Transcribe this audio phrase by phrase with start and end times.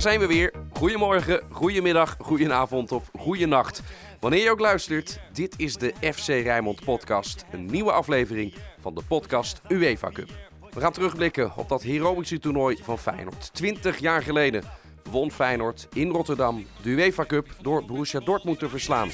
[0.00, 0.52] Daar zijn we weer.
[0.72, 3.82] Goedemorgen, goedemiddag, goedenavond of goedenacht.
[4.20, 7.44] Wanneer je ook luistert, dit is de FC Rijnmond podcast.
[7.52, 10.28] Een nieuwe aflevering van de podcast UEFA Cup.
[10.70, 13.50] We gaan terugblikken op dat heroïsche toernooi van Feyenoord.
[13.52, 14.64] 20 jaar geleden
[15.10, 19.10] won Feyenoord in Rotterdam de UEFA Cup door Borussia Dortmund te verslaan.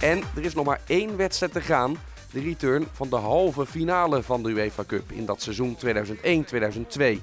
[0.00, 1.96] En er is nog maar één wedstrijd te gaan.
[2.32, 7.18] De return van de halve finale van de UEFA Cup in dat seizoen 2001-2002.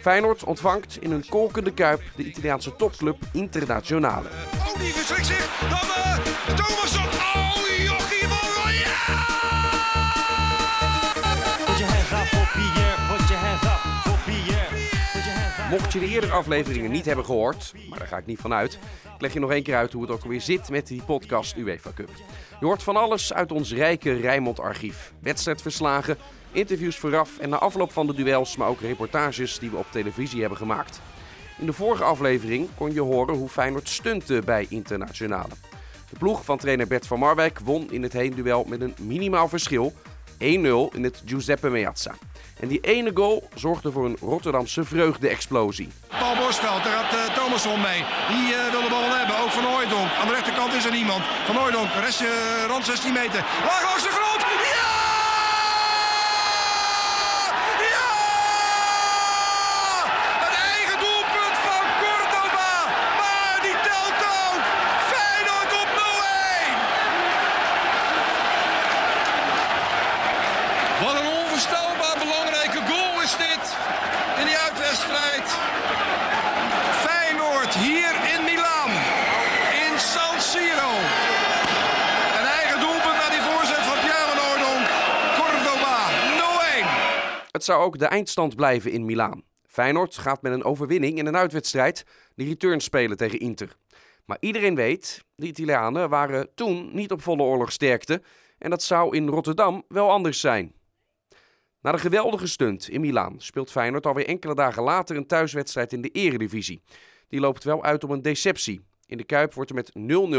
[0.00, 3.16] Feyenoord ontvangt in een kolkende kuip de Italiaanse topclub
[6.56, 6.87] Thomasson.
[15.70, 18.72] Mocht je de eerdere afleveringen niet hebben gehoord, maar daar ga ik niet van uit,
[19.14, 21.56] ik leg je nog één keer uit hoe het ook alweer zit met die podcast
[21.56, 22.10] UEFA Cup.
[22.60, 25.12] Je hoort van alles uit ons rijke Rijnmond archief.
[25.20, 26.16] Wedstrijdverslagen,
[26.52, 30.40] interviews vooraf en na afloop van de duels, maar ook reportages die we op televisie
[30.40, 31.00] hebben gemaakt.
[31.58, 35.52] In de vorige aflevering kon je horen hoe Feyenoord stunte bij Internationale.
[36.10, 39.92] De ploeg van trainer Bert van Marwijk won in het heenduel met een minimaal verschil
[40.32, 42.14] 1-0 in het Giuseppe Meazza.
[42.60, 45.88] En die ene goal zorgde voor een Rotterdamse vreugde-explosie.
[46.08, 48.04] Paul Bosveld, daar gaat eh, Thomasson mee.
[48.28, 50.10] Die eh, wil de bal hebben, ook Van Hooydonk.
[50.20, 51.22] Aan de rechterkant is er niemand.
[51.46, 52.28] Van Hooydonk, rest, eh,
[52.66, 53.44] rand 16 meter.
[53.66, 54.40] Laag langs de grond.
[54.74, 54.96] Ja!
[57.94, 58.10] Ja!
[60.46, 62.72] Een eigen doelpunt van Cordoba.
[63.20, 64.62] Maar die telt ook.
[65.12, 66.74] Feyenoord op 0-1.
[71.04, 73.64] Wat een onvoorstelbaar belangrijke goal is dit
[74.40, 75.46] in die uitwedstrijd.
[77.04, 78.90] Feyenoord hier in Milaan,
[79.84, 80.92] in San Siro.
[82.38, 84.86] Een eigen doelpunt naar die voorzet van Pierre van Hooydonk.
[85.38, 85.98] Cordoba,
[86.84, 86.86] 0-1.
[87.50, 89.42] Het zou ook de eindstand blijven in Milaan.
[89.66, 93.76] Feyenoord gaat met een overwinning in een uitwedstrijd de return spelen tegen Inter.
[94.24, 98.22] Maar iedereen weet, de Italianen waren toen niet op volle oorlogsterkte
[98.58, 100.72] en dat zou in Rotterdam wel anders zijn.
[101.80, 106.00] Na de geweldige stunt in Milaan speelt Feyenoord alweer enkele dagen later een thuiswedstrijd in
[106.00, 106.82] de Eredivisie.
[107.28, 108.80] Die loopt wel uit op een deceptie.
[109.06, 109.92] In de Kuip wordt er met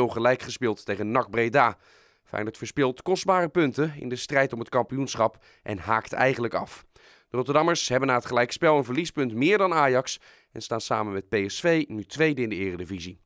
[0.09, 1.77] 0-0 gelijk gespeeld tegen NAC Breda.
[2.23, 6.87] Feyenoord verspeelt kostbare punten in de strijd om het kampioenschap en haakt eigenlijk af.
[7.29, 10.19] De Rotterdammers hebben na het gelijkspel een verliespunt meer dan Ajax
[10.51, 13.19] en staan samen met PSV nu tweede in de Eredivisie.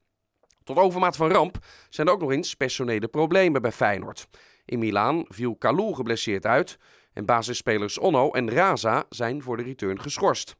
[0.63, 1.57] Tot overmaat van ramp
[1.89, 4.27] zijn er ook nog eens personele problemen bij Feyenoord.
[4.65, 6.77] In Milaan viel Kalou geblesseerd uit
[7.13, 10.55] en basisspelers Onno en Raza zijn voor de return geschorst.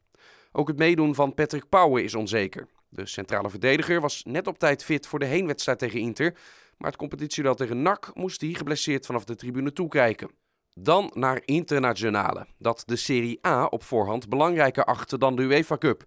[0.51, 2.67] Ook het meedoen van Patrick Pauwen is onzeker.
[2.89, 6.37] De centrale verdediger was net op tijd fit voor de heenwedstrijd tegen Inter,
[6.77, 10.29] maar het competitieduel tegen NAC moest hij geblesseerd vanaf de tribune toekijken.
[10.73, 16.03] Dan naar Internazionale, dat de Serie A op voorhand belangrijker achtte dan de UEFA Cup.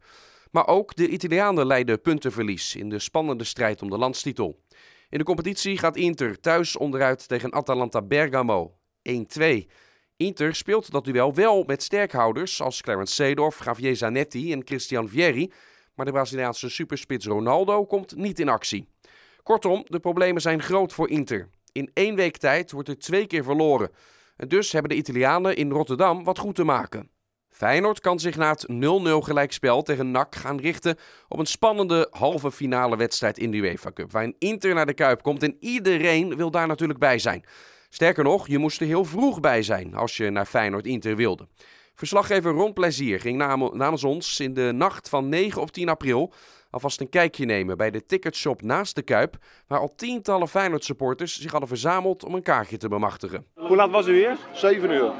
[0.50, 4.60] Maar ook de Italianen leiden puntenverlies in de spannende strijd om de landstitel.
[5.08, 8.76] In de competitie gaat Inter thuis onderuit tegen Atalanta Bergamo
[9.38, 9.42] 1-2.
[10.16, 15.52] Inter speelt dat duel wel met sterkhouders als Clarence Seedorf, Javier Zanetti en Christian Vieri,
[15.94, 18.88] maar de Braziliaanse superspits Ronaldo komt niet in actie.
[19.42, 21.48] Kortom, de problemen zijn groot voor Inter.
[21.72, 23.90] In één week tijd wordt er twee keer verloren.
[24.36, 27.10] En dus hebben de Italianen in Rotterdam wat goed te maken.
[27.50, 28.74] Feyenoord kan zich na het 0-0
[29.18, 30.96] gelijkspel tegen NAC gaan richten
[31.28, 34.12] op een spannende halve finale wedstrijd in de UEFA Cup.
[34.12, 37.44] Waarin Inter naar de Kuip komt en iedereen wil daar natuurlijk bij zijn.
[37.88, 41.48] Sterker nog, je moest er heel vroeg bij zijn als je naar Feyenoord Inter wilde.
[41.94, 46.32] Verslaggever Ron Plezier ging nam- namens ons in de nacht van 9 op 10 april
[46.76, 51.40] alvast een kijkje nemen bij de ticketshop naast de Kuip, waar al tientallen Feyenoord supporters
[51.40, 53.46] zich hadden verzameld om een kaartje te bemachtigen.
[53.54, 54.36] Hoe laat was u hier?
[54.52, 55.10] 7 uur.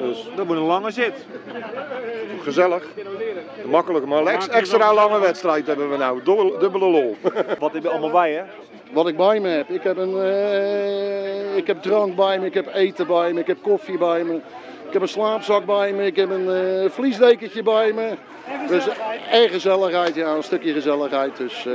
[0.00, 1.26] Dus dat moet een lange zit.
[2.42, 2.84] Gezellig.
[3.70, 6.22] Makkelijk, maar ex- extra lange wedstrijd hebben we nou.
[6.22, 7.16] Dubbel- Dubbele lol.
[7.58, 8.42] Wat heb je allemaal bij hè?
[8.92, 9.68] Wat ik bij me heb.
[9.70, 13.46] Ik heb, een, eh, ik heb drank bij me, ik heb eten bij me, ik
[13.46, 14.40] heb koffie bij me.
[14.96, 18.16] Ik heb een slaapzak bij me, ik heb een eh, vliesdekentje bij me.
[18.68, 18.88] Dus
[19.30, 21.36] erg gezelligheid, ja, een stukje gezelligheid.
[21.36, 21.72] Dus, eh,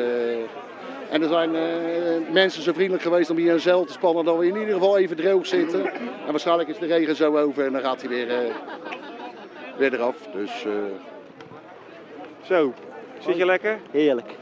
[1.12, 4.38] en er zijn eh, mensen zo vriendelijk geweest om hier een zeil te spannen dat
[4.38, 5.86] we in ieder geval even droog zitten.
[6.26, 8.56] En waarschijnlijk is de regen zo over en dan gaat hij weer, eh,
[9.78, 10.16] weer eraf.
[10.34, 10.72] Dus eh,
[12.42, 12.74] Zo,
[13.20, 13.80] zit je lekker?
[13.92, 14.36] Heerlijk.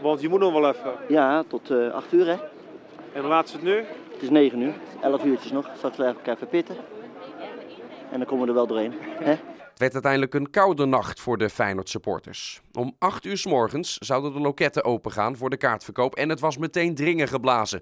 [0.00, 0.92] Want je moet nog wel even.
[1.08, 2.36] Ja, tot eh 8 uur hè.
[3.12, 3.76] En hoe laat is het nu?
[4.12, 4.74] Het is 9 uur.
[5.02, 5.70] 11 uurtjes nog.
[5.76, 6.76] Straks even elkaar verpitten.
[8.10, 8.92] En dan komen we er wel doorheen.
[9.00, 9.38] Hè?
[9.80, 12.60] werd uiteindelijk een koude nacht voor de Feyenoord supporters.
[12.72, 16.56] Om 8 uur s morgens zouden de loketten opengaan voor de kaartverkoop en het was
[16.56, 17.80] meteen dringen geblazen.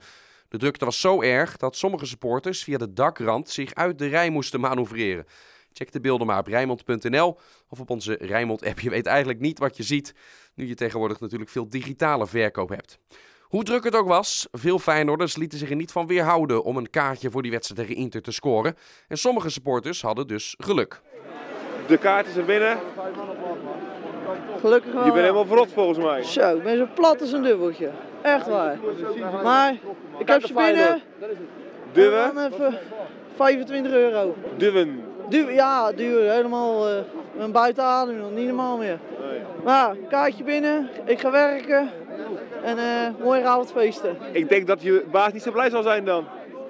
[0.48, 4.30] De drukte was zo erg dat sommige supporters via de dakrand zich uit de rij
[4.30, 5.26] moesten manoeuvreren.
[5.72, 7.38] Check de beelden maar op Rijnmond.nl
[7.68, 8.80] of op onze Rijnmond-app.
[8.80, 10.14] Je weet eigenlijk niet wat je ziet,
[10.54, 12.98] nu je tegenwoordig natuurlijk veel digitale verkoop hebt.
[13.48, 16.90] Hoe druk het ook was, veel Feyenoorders lieten zich er niet van weerhouden om een
[16.90, 18.76] kaartje voor die wedstrijd tegen Inter te scoren.
[19.08, 21.00] En sommige supporters hadden dus geluk.
[21.86, 22.78] De kaarten zijn binnen.
[24.60, 25.04] Gelukkig wel.
[25.04, 26.22] Je bent helemaal verrot volgens mij.
[26.22, 27.90] Zo, ik ben zo plat als een dubbeltje.
[28.22, 28.78] Echt waar.
[29.42, 29.76] Maar
[30.18, 31.02] ik heb ze binnen.
[31.92, 32.24] Duwen.
[32.24, 32.78] En dan even
[33.36, 34.36] 25 euro.
[34.56, 35.04] Duwen.
[35.28, 36.30] Duur, ja, duur.
[36.30, 37.02] Helemaal eh
[37.38, 38.32] een buiten adem, joh.
[38.32, 38.98] niet normaal meer.
[39.64, 41.90] Maar kaartje binnen, ik ga werken.
[42.62, 44.16] En eh morgenavond feesten.
[44.32, 46.24] Ik denk dat je baas niet zo blij zal zijn dan.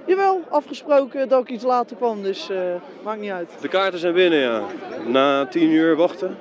[0.07, 2.57] Jawel, afgesproken dat ik iets later kwam, dus eh,
[3.03, 3.51] maakt niet uit.
[3.61, 4.63] De kaarten zijn binnen, ja.
[5.07, 6.37] Na tien uur wachten.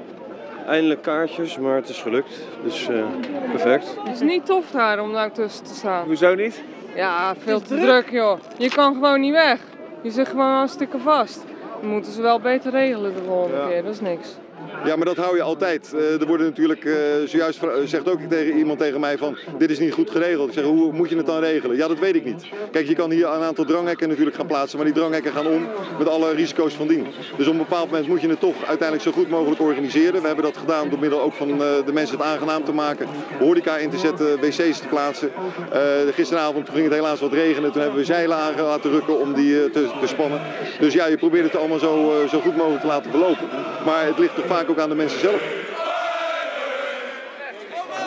[0.68, 2.40] Eindelijk kaartjes, maar het is gelukt.
[2.64, 3.04] Dus eh,
[3.50, 3.96] perfect.
[4.04, 6.06] Het is niet tof daar om daar tussen te staan.
[6.06, 6.62] Hoezo niet?
[6.96, 8.40] Ja, veel te druk joh.
[8.58, 9.60] Je kan gewoon niet weg.
[10.02, 11.44] Je zit gewoon hartstikke vast.
[11.82, 13.68] Dan moeten ze wel beter regelen de volgende Ja.
[13.68, 14.28] keer, dat is niks.
[14.86, 15.94] Ja, maar dat hou je altijd.
[15.94, 16.94] Eh, er worden natuurlijk, eh,
[17.26, 20.48] zojuist vra- zegt ook tegen iemand tegen mij van, dit is niet goed geregeld.
[20.48, 21.76] Ik zeg, hoe moet je het dan regelen?
[21.78, 22.46] Ja, dat weet ik niet.
[22.72, 25.68] Kijk, je kan hier een aantal dranghekken natuurlijk gaan plaatsen, maar die dranghekken gaan om
[25.98, 27.08] met alle risico's van dien.
[27.38, 30.22] Dus op een bepaald moment moet je het toch uiteindelijk zo goed mogelijk organiseren.
[30.22, 33.08] We hebben dat gedaan door middel ook van eh, de mensen het aangenaam te maken,
[33.40, 35.32] horeca in te zetten, wc's te plaatsen.
[35.72, 35.82] Eh,
[36.14, 39.64] gisteravond ging het helaas wat regenen, toen hebben we zeilen aan laten rukken om die
[39.64, 40.42] eh, te, te spannen.
[40.80, 43.48] Dus ja, je probeert het allemaal zo, eh, zo goed mogelijk te laten verlopen.
[43.86, 45.42] Maar het ligt vaak ook aan de mensen zelf.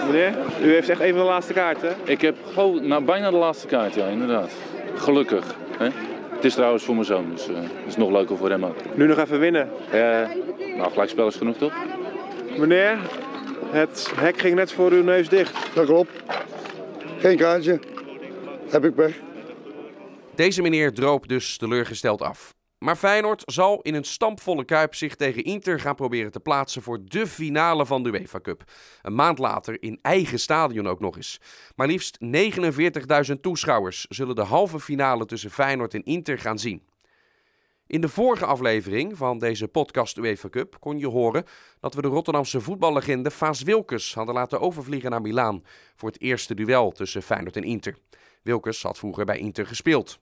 [0.06, 1.96] Meneer, u heeft echt een van de laatste kaarten.
[2.04, 4.52] Ik heb gewoon nou, bijna de laatste kaart, ja, inderdaad.
[4.94, 5.54] Gelukkig.
[5.78, 5.88] Hè?
[6.34, 8.76] Het is trouwens voor mijn zoon, dus eh, het is nog leuker voor hem ook.
[8.94, 9.70] Nu nog even winnen.
[9.90, 10.00] Eh,
[10.76, 11.72] nou, gelijkspel is genoeg, toch?
[12.56, 12.98] Meneer,
[13.70, 15.75] het hek ging net voor uw neus dicht.
[15.75, 16.10] Dat klopt.
[17.19, 17.81] Geen kaartje.
[18.70, 19.14] Heb ik pech.
[20.34, 22.54] Deze meneer droop dus teleurgesteld af.
[22.81, 26.99] Maar Feyenoord zal in een stampvolle kuip zich tegen Inter gaan proberen te plaatsen voor
[27.05, 28.62] de finale van de UEFA Cup.
[29.03, 31.41] Een maand later in eigen stadion ook nog eens.
[31.77, 32.19] Maar liefst
[33.31, 36.82] 49.000 toeschouwers zullen de halve finale tussen Feyenoord en Inter gaan zien.
[37.87, 41.44] In de vorige aflevering van deze podcast UEFA Cup kon je horen
[41.81, 45.65] dat we de Rotterdamse voetballegende Vaas Wilkes hadden laten overvliegen naar Milaan
[45.97, 47.97] voor het eerste duel tussen Feyenoord en Inter.
[48.43, 50.19] Wilkes had vroeger bij Inter gespeeld.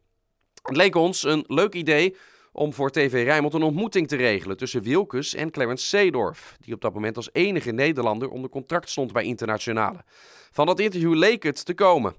[0.62, 2.16] Het leek ons een leuk idee
[2.58, 6.80] om voor TV Rijnmond een ontmoeting te regelen tussen Wilkes en Clarence Seedorf, die op
[6.80, 9.98] dat moment als enige Nederlander onder contract stond bij Internationale.
[10.50, 12.14] Van dat interview leek het te komen.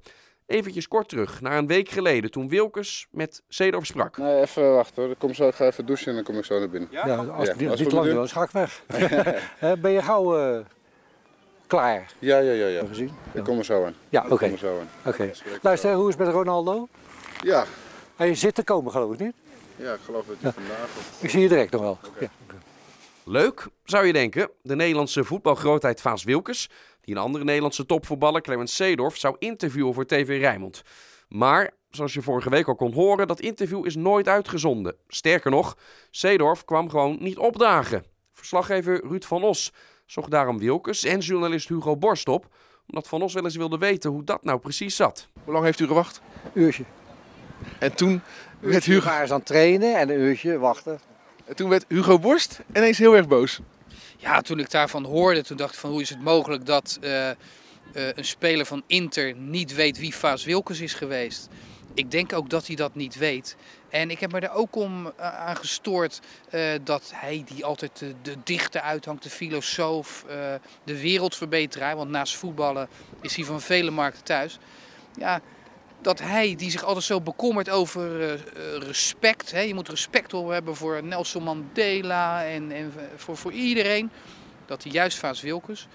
[0.46, 4.18] Eventjes kort terug, naar een week geleden, toen Wilkes met Seedorf sprak.
[4.18, 5.12] Nee, even wachten hoor.
[5.12, 6.90] Ik kom zo, ik ga even douchen en dan kom ik zo naar binnen.
[6.92, 8.84] Ja, als Ja, dit we lang wil, ga ik weg.
[9.60, 10.66] Eh, ben je gauw eh,
[11.68, 12.12] klaar?
[12.20, 12.68] Ja, ja, ja.
[12.68, 12.86] ja.
[12.86, 13.12] Gezien?
[13.34, 13.96] Ik kom er zo aan.
[14.10, 14.36] Ja, oké.
[14.38, 14.90] kom er zo aan.
[15.06, 15.32] Oké.
[15.62, 16.88] Luister, hoe is het met Ronaldo?
[17.42, 17.66] Ja.
[18.16, 19.34] En je zit te komen, geloof ik niet?
[19.80, 20.84] Ja, ik geloof dat je vandaag...
[20.98, 21.98] of- Ik zie je direct nog wel.
[22.20, 22.30] Ja.
[23.26, 24.50] Leuk, zou je denken.
[24.62, 26.70] De Nederlandse voetbalgrootheid Vaas Wilkes,
[27.02, 30.82] die een andere Nederlandse topvoetballer Clemens Seedorf zou interviewen voor TV Rijnmond.
[31.28, 34.96] Maar, zoals je vorige week al kon horen, dat interview is nooit uitgezonden.
[35.08, 35.78] Sterker nog,
[36.12, 38.04] Seedorf kwam gewoon niet opdagen.
[38.34, 39.74] Verslaggever Ruud van Os
[40.06, 42.48] zocht daarom Wilkes en journalist Hugo Borst op,
[42.88, 45.28] omdat Van Os wel eens wilde weten hoe dat nou precies zat.
[45.44, 46.22] Hoe lang heeft u gewacht?
[46.54, 46.84] Uurtje.
[47.80, 48.22] En toen
[48.60, 51.00] werd Hugo, aan het trainen en een uurtje wachten.
[51.46, 53.60] en toen werd Hugo Borst ineens heel erg boos.
[54.18, 57.30] Ja, toen ik daarvan hoorde, toen dacht ik van hoe is het mogelijk dat eh,
[57.30, 57.36] eh,
[57.94, 61.50] een speler van Inter niet weet wie Vaas Wilkes is geweest.
[61.94, 63.56] Ik denk ook dat hij dat niet weet.
[63.90, 68.00] En ik heb me er ook om eh, aan gestoord eh, dat hij die altijd
[68.00, 71.96] de, de dichter uithangt, de filosoof, eh, de wereldverbeteraar.
[71.96, 72.90] Want naast voetballen
[73.22, 74.60] is hij van vele markten thuis.
[75.16, 75.42] Ja,
[76.02, 78.40] dat hij die zich altijd zo bekommert over eh, eh,
[78.80, 79.52] respect.
[79.52, 79.60] Hè?
[79.60, 84.10] Je moet respect hebben voor Nelson Mandela en, en voor, voor iedereen.
[84.66, 85.88] Dat hij juist Vaas Wilkes,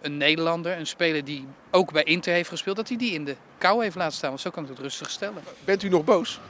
[0.00, 3.36] een Nederlander, een speler die ook bij Inter heeft gespeeld, dat hij die in de
[3.58, 4.28] kou heeft laten staan.
[4.28, 5.42] Want zo kan ik het rustig stellen.
[5.64, 6.40] Bent u nog boos?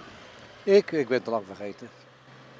[0.62, 1.88] Ik, ik ben het al lang vergeten.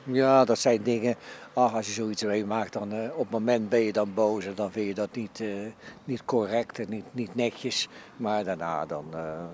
[0.05, 1.17] Ja, dat zijn dingen.
[1.53, 4.55] Ach, als je zoiets meemaakt, dan eh, op het moment ben je dan boos en
[4.55, 5.49] dan vind je dat niet, eh,
[6.05, 7.89] niet correct en niet, niet netjes.
[8.17, 9.45] Maar daarna dan eh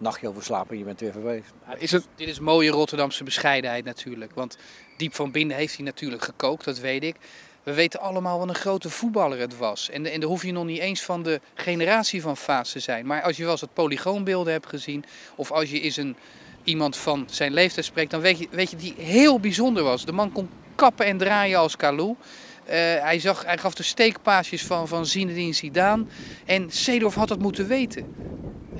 [0.00, 1.42] nachtje over slapen en je bent weer voorbij.
[1.78, 2.06] Is het...
[2.16, 4.32] Dit is mooie Rotterdamse bescheidenheid natuurlijk.
[4.34, 4.58] Want
[4.96, 7.16] diep van binnen heeft hij natuurlijk gekookt, dat weet ik.
[7.62, 9.90] We weten allemaal wat een grote voetballer het was.
[9.90, 13.06] En, en daar hoef je nog niet eens van de generatie van Vaas te zijn.
[13.06, 15.04] Maar als je wel eens wat polygoonbeelden hebt gezien,
[15.34, 16.16] of als je eens een,
[16.64, 20.04] iemand van zijn leeftijd spreekt, dan weet je, weet je die heel bijzonder was.
[20.04, 22.16] De man kon kappen en draaien als Kalou.
[22.64, 26.04] Eh, hij, zag, hij gaf de steekpaasjes van, van Zinedine Zidane.
[26.44, 28.14] En Seedorf had dat moeten weten.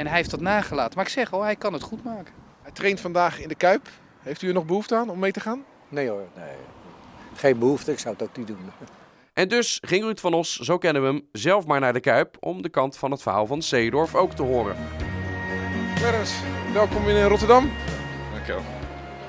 [0.01, 0.97] En hij heeft dat nagelaten.
[0.97, 2.33] Maar ik zeg al, hij kan het goed maken.
[2.63, 3.89] Hij traint vandaag in de Kuip.
[4.21, 5.65] Heeft u er nog behoefte aan om mee te gaan?
[5.89, 6.55] Nee hoor, nee.
[7.35, 8.59] Geen behoefte, ik zou het ook niet doen.
[9.33, 12.37] En dus ging Ruud van Os, zo kennen we hem, zelf maar naar de Kuip
[12.41, 14.77] om de kant van het verhaal van Seedorf ook te horen.
[15.95, 16.35] Clarence,
[16.73, 17.71] welkom in Rotterdam.
[18.33, 18.63] Dankjewel.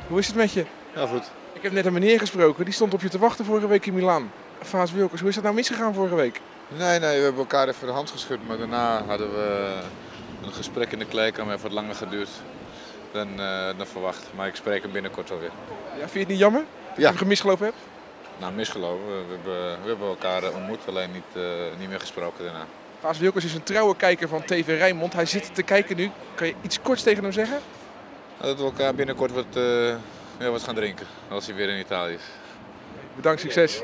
[0.08, 0.66] Hoe is het met je?
[0.96, 1.32] Ja, goed.
[1.54, 3.94] Ik heb net een meneer gesproken, die stond op je te wachten vorige week in
[3.94, 4.32] Milaan.
[4.62, 6.42] Vaas Wilkers, hoe is dat nou misgegaan vorige week?
[6.68, 9.80] Nee, nee, we hebben elkaar even de hand geschud, maar daarna hadden we
[10.45, 12.29] een gesprek in de kleedkamer, heeft wat langer geduurd
[13.12, 14.27] dan, eh, dan verwacht.
[14.36, 15.51] Maar ik spreek hem binnenkort wel weer.
[15.93, 17.07] Ja, vind je het niet jammer dat je Ja.
[17.07, 17.77] hem gemisgelopen hebt?
[18.38, 19.07] Nou, misgelopen.
[19.07, 21.43] We, hebben, we hebben elkaar eh, ontmoet, alleen niet, eh,
[21.79, 22.65] niet meer gesproken daarna.
[23.00, 25.13] Vaas Wilkers is een trouwe kijker van TV Rijnmond.
[25.13, 26.12] Hij zit te kijken nu.
[26.36, 27.60] Kan je iets korts tegen hem zeggen?
[28.38, 29.45] Dat we elkaar binnenkort wat,
[30.39, 32.21] ja, wat gaan drinken, als hij weer in Italië is.
[33.15, 33.81] Bedankt, succes.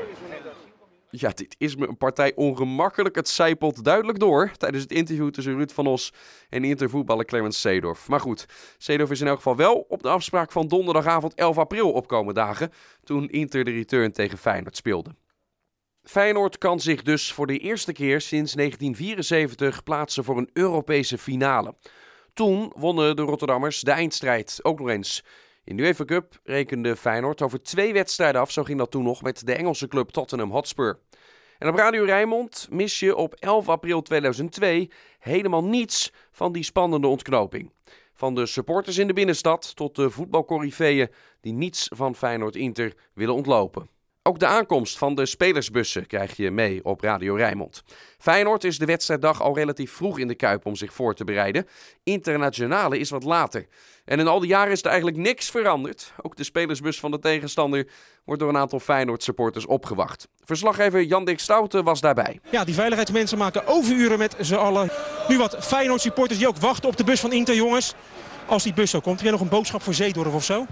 [1.10, 3.14] Ja, dit is me een partij ongemakkelijk.
[3.14, 6.12] Het zijpelt duidelijk door tijdens het interview tussen Ruud van Os
[6.48, 8.08] en intervoetballer Clarence Seedorf.
[8.08, 8.46] Maar goed,
[8.78, 12.72] Seedorf is in elk geval wel op de afspraak van donderdagavond 11 april opkomen dagen,
[13.04, 15.14] toen Inter de return tegen Feyenoord speelde.
[16.02, 21.74] Feyenoord kan zich dus voor de eerste keer sinds 1974 plaatsen voor een Europese finale.
[22.32, 25.24] Toen wonnen de Rotterdammers de eindstrijd ook nog eens.
[25.68, 28.50] In de UEFA Cup rekende Feyenoord over twee wedstrijden af.
[28.50, 30.98] Zo ging dat toen nog met de Engelse club Tottenham Hotspur.
[31.58, 37.06] En op Radio Rijnmond mis je op 11 april 2002 helemaal niets van die spannende
[37.06, 37.72] ontknoping.
[38.12, 41.08] Van de supporters in de binnenstad tot de voetbalcorifeeën
[41.40, 43.88] die niets van Feyenoord Inter willen ontlopen.
[44.28, 47.82] Ook de aankomst van de spelersbussen krijg je mee op Radio Rijnmond.
[48.18, 51.66] Feyenoord is de wedstrijddag al relatief vroeg in de Kuip om zich voor te bereiden.
[52.02, 53.66] Internationale is wat later.
[54.04, 56.12] En in al die jaren is er eigenlijk niks veranderd.
[56.22, 57.88] Ook de spelersbus van de tegenstander
[58.24, 60.28] wordt door een aantal Feyenoord supporters opgewacht.
[60.44, 62.40] Verslaggever Jan Dick Stouten was daarbij.
[62.50, 64.90] Ja, die veiligheidsmensen maken overuren met z'n allen.
[65.28, 67.94] Nu wat Feyenoord supporters die ook wachten op de bus van Inter, jongens.
[68.46, 70.66] Als die bus zo komt, heb jij nog een boodschap voor Zeedorf of zo?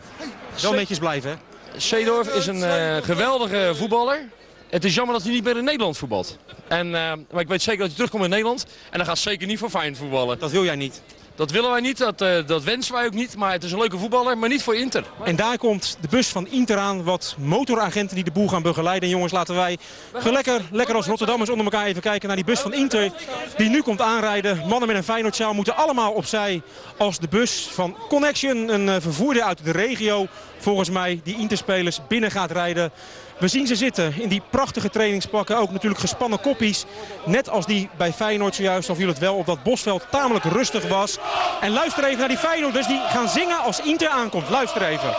[0.63, 1.56] Wel netjes blijven, hè?
[1.77, 4.29] Seedorf is een eh, geweldige voetballer.
[4.69, 6.39] Het is jammer dat hij niet meer in Nederland voetbalt.
[6.69, 8.67] En, eh, maar ik weet zeker dat hij terugkomt in Nederland.
[8.91, 10.39] En dan gaat zeker niet voor Feyenoord voetballen.
[10.39, 11.03] Dat wil jij niet?
[11.37, 13.37] Dat willen wij niet, dat, eh, dat wensen wij ook niet.
[13.37, 15.05] Maar het is een leuke voetballer, maar niet voor Inter.
[15.25, 17.05] En daar komt de bus van Inter aan.
[17.05, 19.03] Wat motoragenten die de boel gaan begeleiden.
[19.03, 19.79] En jongens, laten wij
[20.25, 23.13] lekker, lekker als Rotterdammers onder elkaar even kijken naar die bus van Inter.
[23.57, 24.59] Die nu komt aanrijden.
[24.69, 26.63] Mannen met een Feyenoordsjaal moeten allemaal opzij.
[26.99, 30.27] Als de bus van Connection, een eh, vervoerder uit de regio.
[30.59, 32.93] Volgens mij die Interspelers binnen gaat rijden.
[33.39, 35.57] We zien ze zitten in die prachtige trainingspakken.
[35.57, 36.85] Ook natuurlijk gespannen koppies.
[37.25, 38.89] Net als die bij Feyenoord zojuist.
[38.89, 41.19] Al viel het wel op dat Bosveld tamelijk rustig was.
[41.61, 44.49] En luister even naar die Feyenoorders die gaan zingen als Inter aankomt.
[44.49, 45.15] Luister even.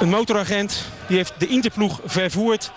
[0.00, 2.72] Een motoragent die heeft de Interploeg vervoerd.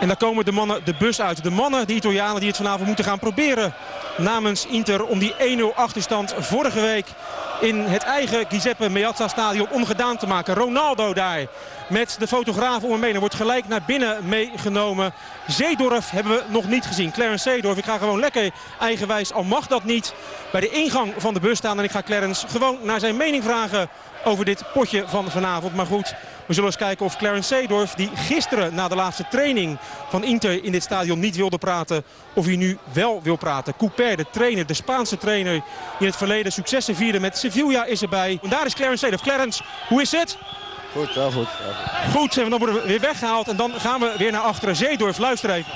[0.00, 1.42] En daar komen de mannen de bus uit.
[1.42, 3.74] De mannen, de Italianen die het vanavond moeten gaan proberen
[4.16, 7.06] namens Inter om die 1-0 achterstand vorige week
[7.60, 10.54] in het eigen Giuseppe Meazza stadion ongedaan te maken.
[10.54, 11.46] Ronaldo daar
[11.88, 13.14] met de fotograaf om hem.
[13.14, 15.12] Er wordt gelijk naar binnen meegenomen.
[15.46, 17.12] Zeedorf hebben we nog niet gezien.
[17.12, 20.14] Clarence Zeedorf, ik ga gewoon lekker eigenwijs, al mag dat niet,
[20.52, 21.78] bij de ingang van de bus staan.
[21.78, 23.88] En ik ga Clarence gewoon naar zijn mening vragen
[24.24, 25.74] over dit potje van vanavond.
[25.74, 26.14] Maar goed,
[26.46, 30.64] we zullen eens kijken of Clarence Seedorf, die gisteren na de laatste training van Inter
[30.64, 33.76] in dit stadion niet wilde praten, of hij nu wel wil praten.
[33.76, 35.62] Couper, de trainer, de Spaanse trainer, die
[35.98, 38.38] in het verleden successen vierde met Sevilla is erbij.
[38.42, 39.22] En daar is Clarence Seedorf.
[39.22, 40.38] Clarence, hoe is het?
[40.92, 41.48] Goed, wel goed.
[42.12, 44.76] Goed, en dan worden we weer weggehaald en dan gaan we weer naar achteren.
[44.76, 45.72] Zeedorf, luister even.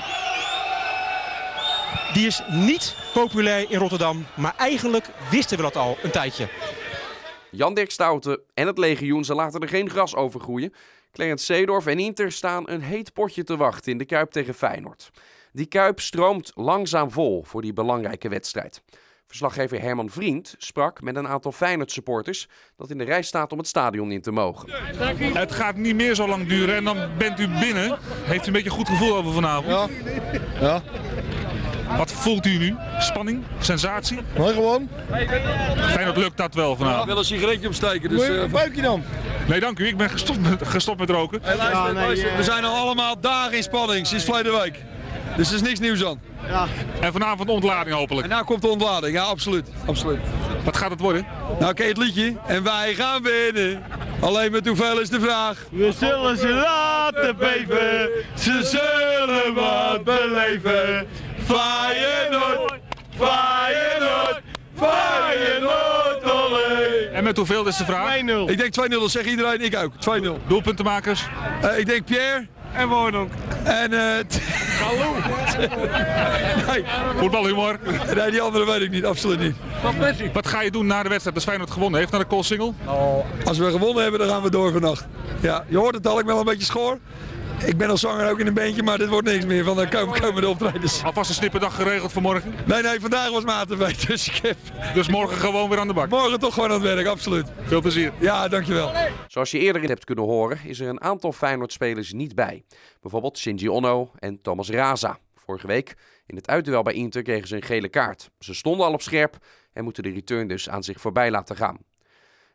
[2.13, 6.47] Die is niet populair in Rotterdam, maar eigenlijk wisten we dat al een tijdje.
[7.51, 10.73] Jan Dirk Stouten en het legioen, ze laten er geen gras over groeien.
[11.11, 15.11] Clarence Seedorf en Inter staan een heet potje te wachten in de Kuip tegen Feyenoord.
[15.51, 18.81] Die Kuip stroomt langzaam vol voor die belangrijke wedstrijd.
[19.25, 23.57] Verslaggever Herman Vriend sprak met een aantal Feyenoord supporters dat in de rij staat om
[23.57, 24.69] het stadion in te mogen.
[25.33, 27.97] Het gaat niet meer zo lang duren en dan bent u binnen.
[28.01, 29.71] Heeft u een beetje een goed gevoel over vanavond?
[29.71, 29.87] Ja.
[30.59, 30.83] Ja.
[31.97, 32.75] Wat voelt u nu?
[32.99, 33.43] Spanning?
[33.59, 34.19] Sensatie?
[34.35, 34.89] Gewoon.
[35.91, 37.01] Feyenoord lukt dat wel vanavond.
[37.01, 38.09] Ik wil een sigaretje opsteken.
[38.09, 39.03] Dus, uh, buikje dan?
[39.47, 39.87] Nee, dank u.
[39.87, 41.39] Ik ben gestopt met, gestopt met roken.
[41.43, 42.29] Hey, luister, luister.
[42.37, 44.83] We zijn al allemaal dagen in spanning sinds verleden week.
[45.35, 46.19] Dus er is niks nieuws aan.
[46.47, 46.67] Ja.
[47.01, 48.23] En vanavond ontlading hopelijk.
[48.27, 49.69] En nou komt de ontlading, ja absoluut.
[49.85, 50.19] absoluut.
[50.63, 51.25] Wat gaat het worden?
[51.59, 52.35] Nou ken je het liedje?
[52.47, 53.83] En wij gaan winnen.
[54.19, 55.65] Alleen met hoeveel is de vraag?
[55.71, 58.09] We zullen ze laten beven.
[58.35, 61.07] Ze zullen wat beleven.
[61.49, 62.73] Feyenoord,
[63.17, 64.41] Feyenoord,
[64.75, 67.09] Feyenoord, olé.
[67.13, 68.19] En met hoeveel is de vraag?
[68.19, 68.23] 2-0.
[68.45, 69.93] Ik denk 2-0, dat zegt iedereen, ik ook.
[70.23, 70.47] 2-0.
[70.47, 71.27] Doelpuntenmakers?
[71.61, 72.47] Eh, ik denk Pierre.
[72.73, 73.31] En Woononk.
[73.63, 73.93] En...
[73.93, 73.99] eh
[76.67, 76.83] nee.
[77.17, 77.79] Voetbalhumor?
[78.15, 79.55] Nee, die andere weet ik niet, absoluut niet.
[80.33, 82.75] Wat ga je doen na de wedstrijd als Feyenoord gewonnen heeft naar de Koolsingel?
[83.45, 85.07] Als we gewonnen hebben, dan gaan we door vannacht.
[85.41, 86.97] Ja, je hoort het al, ik ben wel een beetje schoor.
[87.65, 89.87] Ik ben als zanger ook in een bandje, maar dit wordt niks meer van de
[89.87, 91.03] komen, komen de optredens.
[91.03, 92.53] Alvast een snipperdag geregeld voor morgen?
[92.65, 94.57] Nee, nee, vandaag was matenweek, dus ik heb...
[94.93, 96.09] Dus morgen gewoon weer aan de bak?
[96.09, 97.47] Morgen toch gewoon aan het werk, absoluut.
[97.61, 98.13] Veel plezier.
[98.19, 98.91] Ja, dankjewel.
[99.27, 102.63] Zoals je eerder hebt kunnen horen, is er een aantal Feyenoord-spelers niet bij.
[103.01, 105.17] Bijvoorbeeld Shinji Onno en Thomas Raza.
[105.35, 108.29] Vorige week in het uitduel bij Inter kregen ze een gele kaart.
[108.39, 109.37] Ze stonden al op scherp
[109.73, 111.77] en moeten de return dus aan zich voorbij laten gaan.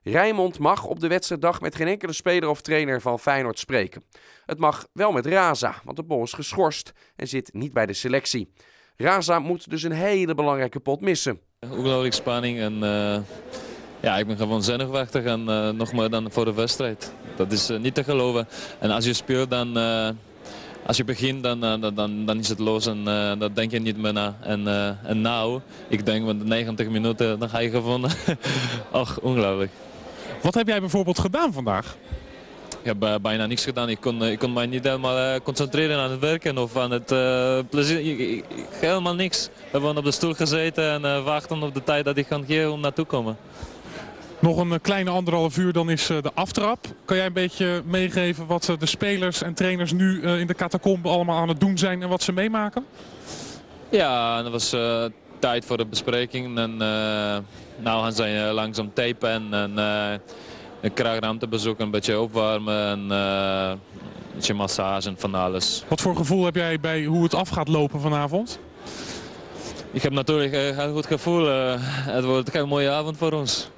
[0.04, 4.02] Rijmond mag op de wedstrijddag met geen enkele speler of trainer van Feyenoord spreken.
[4.46, 7.92] Het mag wel met Raza, want de bol is geschorst en zit niet bij de
[7.92, 8.52] selectie.
[8.96, 11.40] Raza moet dus een hele belangrijke pot missen.
[11.61, 13.16] Ongelooflijk spanning en uh,
[14.00, 17.12] ja, ik ben gewoon zenuwachtig en uh, nog maar dan voor de wedstrijd.
[17.37, 18.49] Dat is uh, niet te geloven.
[18.78, 19.76] En als je speelt dan,
[20.87, 23.04] als je begint dan, dan, dan, is het los en
[23.38, 24.37] dat denk je niet meer na.
[24.40, 24.66] En,
[25.04, 28.11] en nou, ik denk met 90 minuten dan ga je gewonnen.
[28.90, 29.70] Ach, ongelooflijk.
[30.44, 31.96] Wat heb jij bijvoorbeeld gedaan vandaag?
[32.68, 33.88] Ik heb uh, bijna niks gedaan.
[33.88, 37.12] Ik kon, ik kon mij niet helemaal uh, concentreren aan het werken of aan het
[37.12, 38.00] uh, plezier.
[38.00, 39.46] Ik, helemaal niks.
[39.46, 42.70] We hebben op de stoel gezeten en wachten op de tijd dat ik kan hier
[42.70, 43.36] om naartoe komen.
[44.38, 46.86] Nog een kleine anderhalf uur, dan is de aftrap.
[47.04, 51.38] Kan jij een beetje meegeven wat de spelers en trainers nu in de catacombe allemaal
[51.38, 52.86] aan het doen zijn en wat ze meemaken?
[53.88, 54.76] Ja, dat was
[55.38, 56.58] tijd voor de bespreking.
[56.58, 56.78] En
[57.76, 59.52] nou gaan ze langzaam tapen en...
[59.52, 59.78] en
[60.85, 65.85] een kraagruimte bezoeken, een beetje opwarmen en uh, een beetje massage en van alles.
[65.88, 68.59] Wat voor gevoel heb jij bij hoe het af gaat lopen vanavond?
[69.90, 71.46] Ik heb natuurlijk een goed gevoel.
[71.46, 73.68] Het wordt een mooie avond voor ons.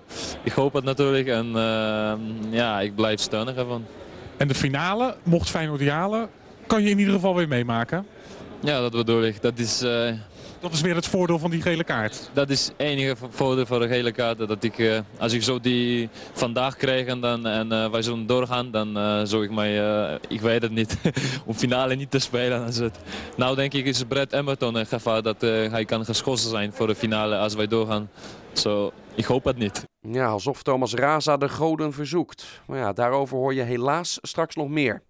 [0.42, 2.12] Ik hoop het natuurlijk en uh,
[2.50, 3.84] ja, ik blijf steunen ervan.
[4.36, 6.28] En de finale, mocht Feyenoord halen,
[6.66, 8.06] kan je in ieder geval weer meemaken?
[8.60, 9.42] Ja, dat bedoel ik.
[9.42, 10.12] Dat is, uh,
[10.60, 12.30] dat is weer het voordeel van die gele kaart.
[12.32, 14.38] Dat is het enige voordeel van de gele kaart.
[14.38, 18.26] Dat ik, uh, als ik zo die vandaag krijg en, dan, en uh, wij zullen
[18.26, 20.96] doorgaan, dan uh, zou ik mij, ik weet het niet,
[21.46, 22.64] om finale niet te spelen.
[22.64, 22.98] Het.
[23.36, 26.94] Nou denk ik is Brett Emerton een gevaar dat hij kan geschorst zijn voor de
[26.94, 28.10] finale als wij doorgaan.
[28.52, 29.84] So, ik hoop het niet.
[30.00, 32.44] Ja, alsof Thomas Raza de goden verzoekt.
[32.66, 35.02] Maar ja, daarover hoor je helaas straks nog meer.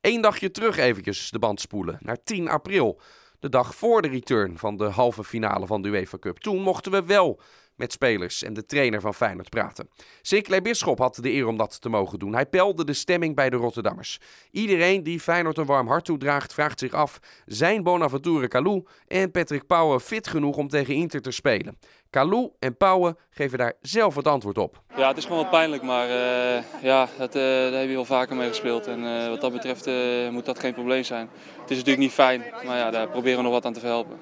[0.00, 3.00] Eén dagje terug eventjes de band spoelen, naar 10 april
[3.40, 6.38] de dag voor de return van de halve finale van de UEFA Cup.
[6.38, 7.40] Toen mochten we wel
[7.80, 9.88] met spelers en de trainer van Feyenoord praten.
[10.22, 12.34] Sinclair Bisschop had de eer om dat te mogen doen.
[12.34, 14.18] Hij pelde de stemming bij de Rotterdammers.
[14.50, 17.18] Iedereen die Feyenoord een warm hart toedraagt, vraagt zich af...
[17.46, 21.78] zijn Bonaventure Kalou en Patrick Pauwen fit genoeg om tegen Inter te spelen?
[22.10, 24.82] Kalou en Pauwen geven daar zelf het antwoord op.
[24.96, 28.04] Ja, het is gewoon wel pijnlijk, maar uh, ja, dat, uh, daar heb je wel
[28.04, 28.86] vaker mee gespeeld.
[28.86, 29.90] En uh, wat dat betreft
[30.30, 31.28] moet dat geen probleem zijn.
[31.60, 34.18] Het is natuurlijk niet fijn, maar ja, daar proberen we nog wat aan te verhelpen.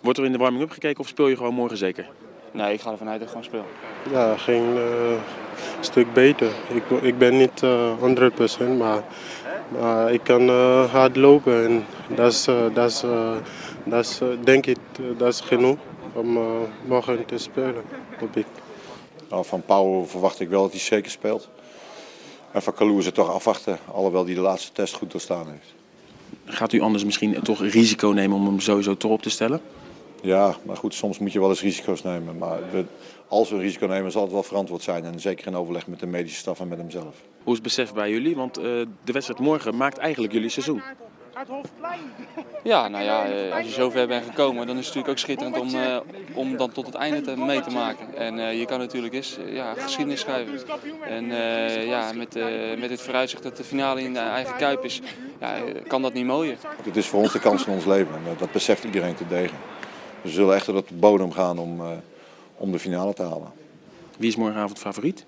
[0.00, 2.08] Wordt er in de warming-up gekeken of speel je gewoon morgen zeker?
[2.56, 3.64] Nee, ik ga ervan uit dat ik gewoon speel.
[4.10, 5.18] Ja, ging een
[5.80, 6.48] stuk beter.
[6.68, 7.62] Ik, ik ben niet
[8.62, 9.02] 100%, maar,
[9.68, 10.48] maar ik kan
[10.90, 11.64] hard lopen.
[11.64, 11.84] En
[12.16, 13.02] dat is, dat is,
[13.84, 14.78] dat is denk ik,
[15.16, 15.78] dat is genoeg
[16.16, 16.42] om uh,
[16.86, 17.82] morgen te spelen,
[18.18, 18.46] hoop ik.
[19.30, 21.48] Nou, van Pauw verwacht ik wel dat hij zeker speelt.
[22.52, 25.74] En van Kalou is het toch afwachten, alhoewel hij de laatste test goed doorstaan heeft.
[26.44, 29.60] Gaat u anders misschien toch risico nemen om hem sowieso toch op te stellen?
[30.26, 32.38] Ja, maar goed, soms moet je wel eens risico's nemen.
[32.38, 32.84] Maar we,
[33.28, 35.04] als we een risico nemen, zal het wel verantwoord zijn.
[35.04, 37.14] En zeker in overleg met de medische staf en met hemzelf.
[37.42, 38.36] Hoe is het besef bij jullie?
[38.36, 38.64] Want uh,
[39.04, 40.82] de wedstrijd morgen maakt eigenlijk jullie seizoen.
[42.64, 45.68] Ja, nou ja, als je zover bent gekomen, dan is het natuurlijk ook schitterend om,
[45.68, 45.96] uh,
[46.34, 48.16] om dan tot het einde te, mee te maken.
[48.16, 50.60] En uh, je kan natuurlijk eens ja, geschiedenis schrijven.
[51.08, 51.26] En
[51.86, 52.34] ja, met,
[52.78, 55.00] met het vooruitzicht dat de finale in de eigen kuip is,
[55.40, 55.54] ja,
[55.86, 56.56] kan dat niet mooier.
[56.82, 58.14] Het is voor ons de kans van ons leven.
[58.38, 59.56] Dat beseft iedereen te degen.
[60.22, 61.82] We zullen echt tot de bodem gaan om,
[62.56, 63.52] om de finale te halen.
[64.18, 65.26] Wie is morgenavond favoriet?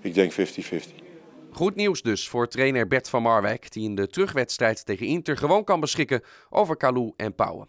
[0.00, 1.02] Ik denk 50-50.
[1.50, 5.64] Goed nieuws dus voor trainer Bert van Marwijk, die in de terugwedstrijd tegen Inter gewoon
[5.64, 7.68] kan beschikken over Kalou en Pauwen.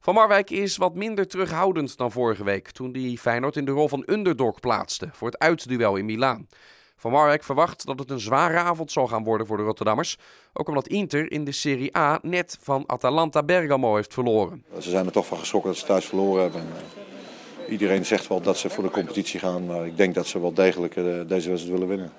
[0.00, 3.88] Van Marwijk is wat minder terughoudend dan vorige week, toen hij Feyenoord in de rol
[3.88, 6.48] van underdog plaatste voor het uitduel in Milaan.
[6.96, 10.16] Van Marwijk verwacht dat het een zware avond zal gaan worden voor de Rotterdammers,
[10.52, 14.64] ook omdat Inter in de Serie A net van Atalanta Bergamo heeft verloren.
[14.80, 16.62] Ze zijn er toch van geschrokken dat ze thuis verloren hebben.
[17.68, 20.52] Iedereen zegt wel dat ze voor de competitie gaan, maar ik denk dat ze wel
[20.54, 22.12] degelijk deze wedstrijd willen winnen.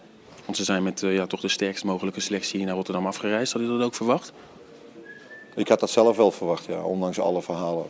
[0.45, 3.53] Want ze zijn met uh, ja, toch de sterkst mogelijke selectie naar Rotterdam afgereisd.
[3.53, 4.31] Had u dat ook verwacht?
[5.55, 7.85] Ik had dat zelf wel verwacht, ja, ondanks alle verhalen.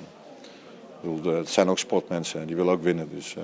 [1.02, 3.10] bedoel, de- het zijn ook sportmensen en die willen ook winnen.
[3.14, 3.44] Dus eh,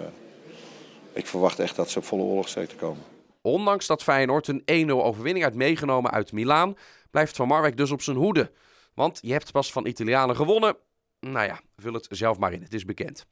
[1.13, 3.03] ik verwacht echt dat ze op volle oorlogsterkte komen.
[3.41, 6.75] Ondanks dat Feyenoord een 1-0 overwinning uit meegenomen uit Milaan,
[7.11, 8.51] blijft Van Marwijk dus op zijn hoede.
[8.93, 10.75] Want je hebt pas van Italianen gewonnen.
[11.19, 13.25] Nou ja, vul het zelf maar in, het is bekend.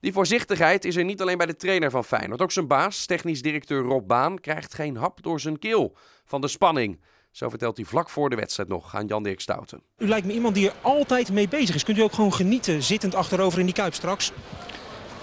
[0.00, 2.42] Die voorzichtigheid is er niet alleen bij de trainer van Feyenoord.
[2.42, 6.48] Ook zijn baas, technisch directeur Rob Baan, krijgt geen hap door zijn keel van de
[6.48, 7.00] spanning.
[7.30, 9.82] Zo vertelt hij vlak voor de wedstrijd nog aan Jan-Dirk Stouten.
[9.98, 11.84] U lijkt me iemand die er altijd mee bezig is.
[11.84, 14.32] Kunt u ook gewoon genieten, zittend achterover in die kuip straks?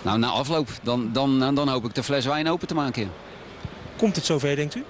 [0.02, 3.12] Nou, na afloop, dan, dan, dan hoop ik de fles wijn open te maken.
[4.00, 4.84] Komt het zover, denkt u?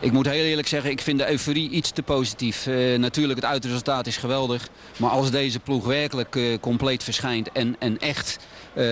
[0.00, 2.66] Ik moet heel eerlijk zeggen, ik vind de euforie iets te positief.
[2.66, 4.68] Eh, natuurlijk, het uitresultaat is geweldig.
[4.96, 8.38] Maar als deze ploeg werkelijk eh, compleet verschijnt en, en echt
[8.74, 8.86] eh,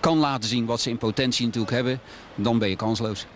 [0.00, 2.00] kan laten zien wat ze in potentie natuurlijk hebben,
[2.34, 3.26] dan ben je kansloos.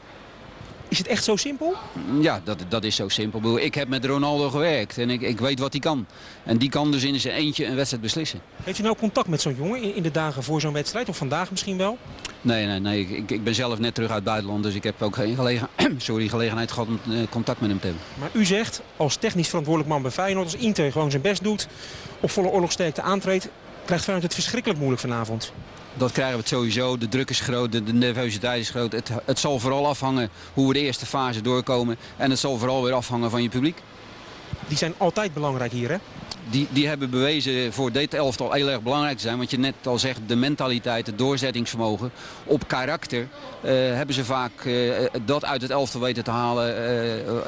[0.89, 1.75] Is het echt zo simpel?
[2.21, 3.59] Ja, dat, dat is zo simpel.
[3.59, 6.07] Ik heb met Ronaldo gewerkt en ik, ik weet wat hij kan.
[6.45, 8.41] En die kan dus in zijn eentje een wedstrijd beslissen.
[8.65, 11.09] Heeft u nou contact met zo'n jongen in, in de dagen voor zo'n wedstrijd?
[11.09, 11.99] Of vandaag misschien wel?
[12.41, 13.07] Nee, nee, nee.
[13.07, 15.69] Ik, ik ben zelf net terug uit het buitenland, dus ik heb ook geen gelegen,
[15.97, 18.05] sorry, gelegenheid gehad om eh, contact met hem te hebben.
[18.19, 20.45] Maar u zegt, als technisch verantwoordelijk man bij Feyenoord...
[20.45, 21.69] als Inter gewoon zijn best doet,
[22.21, 23.49] op volle oorlogsterkte aantreedt...
[23.85, 25.53] krijgt Feyenoord het verschrikkelijk moeilijk vanavond.
[25.97, 26.99] Dat krijgen we het sowieso.
[26.99, 28.93] De druk is groot, de, de nervositeit is groot.
[28.93, 31.97] Het, het zal vooral afhangen hoe we de eerste fase doorkomen.
[32.17, 33.83] En het zal vooral weer afhangen van je publiek.
[34.69, 35.97] Die zijn altijd belangrijk hier, hè?
[36.51, 39.37] Die, die hebben bewezen voor dit elftal heel erg belangrijk te zijn.
[39.37, 42.11] Want je net al zegt, de mentaliteit, het doorzettingsvermogen.
[42.45, 43.29] Op karakter
[43.61, 44.91] eh, hebben ze vaak eh,
[45.25, 46.77] dat uit het elftal weten te halen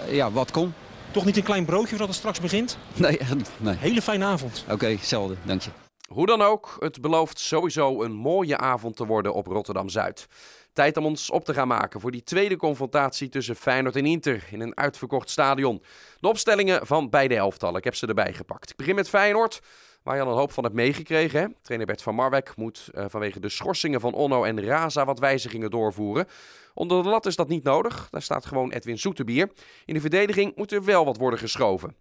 [0.07, 0.75] eh, ja, wat kon.
[1.11, 2.79] Toch niet een klein broodje voordat het straks begint?
[2.95, 3.19] Nee.
[3.57, 3.77] Nee.
[3.79, 4.65] Hele fijne avond.
[4.71, 5.35] Oké, hetzelfde.
[5.45, 5.88] Dank je.
[6.09, 10.27] Hoe dan ook, het belooft sowieso een mooie avond te worden op Rotterdam-Zuid.
[10.73, 14.45] Tijd om ons op te gaan maken voor die tweede confrontatie tussen Feyenoord en Inter
[14.51, 15.83] in een uitverkocht stadion.
[16.21, 18.71] De opstellingen van beide elftallen, ik heb ze erbij gepakt.
[18.71, 19.61] Ik begin met Feyenoord,
[20.03, 21.41] waar je al een hoop van hebt meegekregen.
[21.41, 21.47] Hè?
[21.63, 25.71] Trainer Bert van Marwijk moet eh, vanwege de schorsingen van Onno en Raza wat wijzigingen
[25.71, 26.27] doorvoeren.
[26.75, 29.51] Onder de lat is dat niet nodig, daar staat gewoon Edwin Zoetebier.
[29.85, 31.97] In de verdediging moet er wel wat worden geschoven.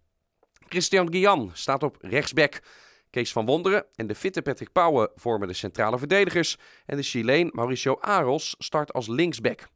[0.67, 2.61] Christian Guian staat op rechtsback.
[3.09, 6.57] Kees van Wonderen en de fitte Patrick Pauwen vormen de centrale verdedigers.
[6.85, 9.67] En de Chileen Mauricio Aros start als linksback.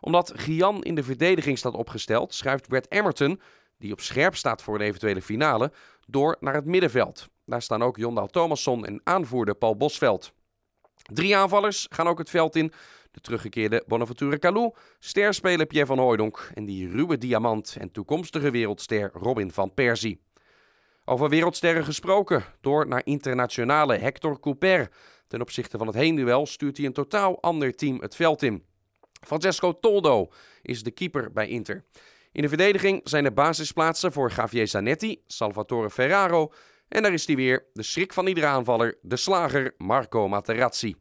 [0.00, 3.40] Omdat Gian in de verdediging staat opgesteld, schuift Brett Emmerton,
[3.78, 5.72] die op scherp staat voor een eventuele finale,
[6.06, 7.28] door naar het middenveld.
[7.44, 10.32] Daar staan ook Jondaal Thomasson en aanvoerder Paul Bosveld.
[11.02, 12.72] Drie aanvallers gaan ook het veld in.
[13.10, 19.10] De teruggekeerde Bonaventure Calou, sterspeler Pierre van Hooijdonk en die ruwe diamant en toekomstige wereldster
[19.12, 20.25] Robin van Persie.
[21.08, 24.90] Over wereldsterren gesproken, door naar internationale Hector Couper.
[25.28, 28.64] Ten opzichte van het heenduel stuurt hij een totaal ander team het veld in.
[29.26, 30.28] Francesco Toldo
[30.62, 31.84] is de keeper bij Inter.
[32.32, 36.52] In de verdediging zijn er basisplaatsen voor Javier Zanetti, Salvatore Ferraro
[36.88, 40.94] en daar is hij weer, de schrik van iedere aanvaller, de slager Marco Materazzi.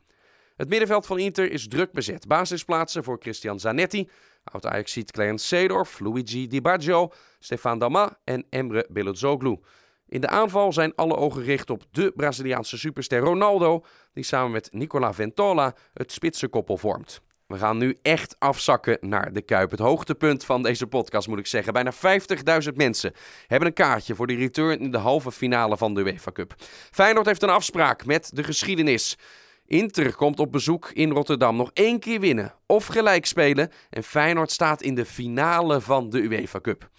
[0.56, 2.28] Het middenveld van Inter is druk bezet.
[2.28, 4.10] Basisplaatsen voor Christian Zanetti,
[4.44, 9.60] oud-Ajaxiet Clarence Seedorf, Luigi Di Baggio, Stefan Dama en Emre Belözoğlu.
[10.08, 14.70] In de aanval zijn alle ogen gericht op de Braziliaanse superster Ronaldo, die samen met
[14.72, 17.22] Nicola Ventola het spitsenkoppel vormt.
[17.48, 19.72] We gaan nu echt afzakken naar de Kuip.
[19.72, 21.74] Het hoogtepunt van deze podcast moet ik zeggen.
[21.74, 23.14] Bijna 50.000 mensen
[23.48, 26.54] hebben een kaartje voor de return in de halve finale van de UEFA Cup.
[26.92, 29.18] Feyenoord heeft een afspraak met de geschiedenis.
[29.66, 34.52] Inter komt op bezoek in Rotterdam nog één keer winnen of gelijk spelen en Feyenoord
[34.52, 36.90] staat in de finale van de UEFA Cup.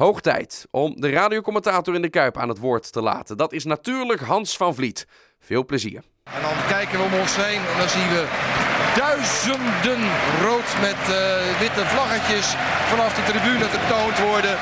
[0.00, 3.36] Hoog tijd om de radiocommentator in de Kuip aan het woord te laten.
[3.36, 5.06] Dat is natuurlijk Hans van Vliet.
[5.40, 6.02] Veel plezier.
[6.24, 10.02] En dan kijken we om ons heen en dan zien we duizenden
[10.46, 11.16] rood met eh,
[11.64, 12.46] witte vlaggetjes
[12.92, 14.54] vanaf de tribune getoond worden.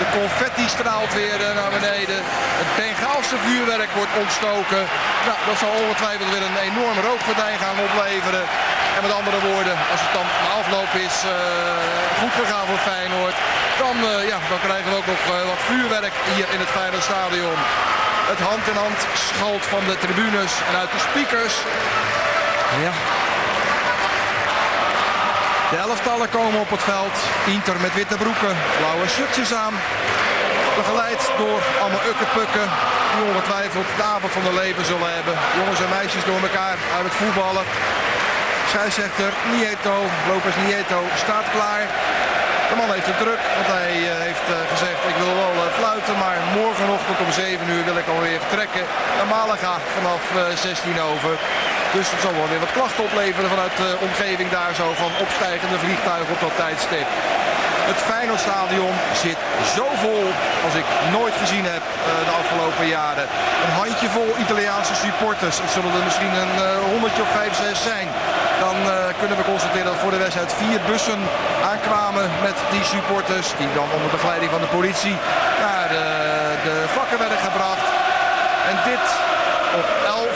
[0.00, 2.18] De confetti straalt weer eh, naar beneden.
[2.60, 4.82] Het Bengaalse vuurwerk wordt ontstoken.
[5.26, 8.44] Nou, dat zal ongetwijfeld weer een enorm rookgordijn gaan opleveren.
[8.96, 10.28] En met andere woorden, als het dan
[10.60, 11.32] afloop is eh,
[12.20, 13.36] goed gegaan voor Feyenoord,
[13.82, 13.96] dan,
[14.32, 17.58] ja, dan krijgen we ook nog wat vuurwerk hier in het Feyenoordstadion.
[18.32, 21.54] Het hand in hand schalt van de tribunes en uit de speakers.
[22.84, 22.92] Ja.
[25.70, 27.16] De elftallen komen op het veld.
[27.56, 29.74] Inter met witte broeken, blauwe shirtjes aan.
[30.80, 32.66] Begeleid door allemaal ukkepukken
[33.12, 35.34] die ongetwijfeld de avond van hun leven zullen hebben.
[35.58, 37.64] Jongens en meisjes door elkaar uit het voetballen.
[38.70, 39.96] Scheidsrechter Nieto,
[40.28, 41.84] Lopez Nieto staat klaar.
[42.70, 45.74] De man heeft het druk, want hij eh, heeft eh, gezegd ik wil wel eh,
[45.78, 48.84] fluiten, maar morgenochtend om 7 uur wil ik alweer vertrekken
[49.16, 50.22] naar Malaga vanaf
[50.54, 51.32] 16 over.
[51.92, 55.78] Dus het zal wel weer wat klachten opleveren vanuit de omgeving daar zo van opstijgende
[55.78, 57.08] vliegtuigen op dat tijdstip.
[57.90, 58.94] Het Feyenoordstadion
[59.24, 59.40] zit
[59.76, 60.24] zo vol
[60.66, 63.26] als ik nooit gezien heb eh, de afgelopen jaren.
[63.64, 65.56] Een handjevol Italiaanse supporters.
[65.64, 68.08] Het zullen er misschien een eh, honderdje of vijf, zes zijn.
[68.64, 71.20] Dan eh, kunnen we constateren dat voor de wedstrijd vier bussen
[71.72, 73.48] aankwamen met die supporters.
[73.60, 75.16] Die dan onder begeleiding van de politie
[75.64, 75.88] naar
[76.66, 77.86] de, vakken werden gebracht.
[78.70, 79.04] En dit
[79.80, 80.35] op 11 april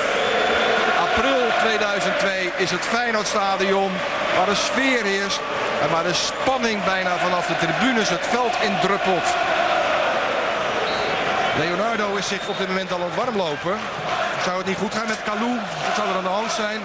[1.61, 3.93] 2002 is het Feyenoordstadion
[4.37, 5.41] waar de sfeer heerst
[5.83, 9.29] en waar de spanning bijna vanaf de tribunes het veld indruppelt.
[11.59, 13.77] Leonardo is zich op dit moment al aan het warmlopen.
[14.45, 15.55] Zou het niet goed gaan met Kalou?
[15.87, 16.81] Dat zou er aan de hand zijn.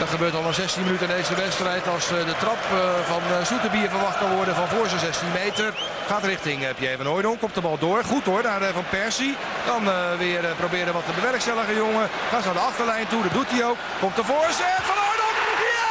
[0.00, 3.22] Dat gebeurt al na 16 minuten in deze wedstrijd als eh, de trap eh, van
[3.22, 5.74] eh, Zoeterbier verwacht kan worden van voor zijn 16 meter.
[6.06, 8.04] Gaat richting Pierre van Hooydonk, komt de bal door.
[8.04, 9.36] Goed hoor, naar Van Persie.
[9.66, 9.82] Dan
[10.18, 12.08] weer proberen wat te bewerkstelligen jongen.
[12.30, 13.76] Gaat naar de achterlijn toe, dat doet hij ook.
[14.00, 15.36] Komt de voorzet van Hooydonk.
[15.58, 15.88] Ja!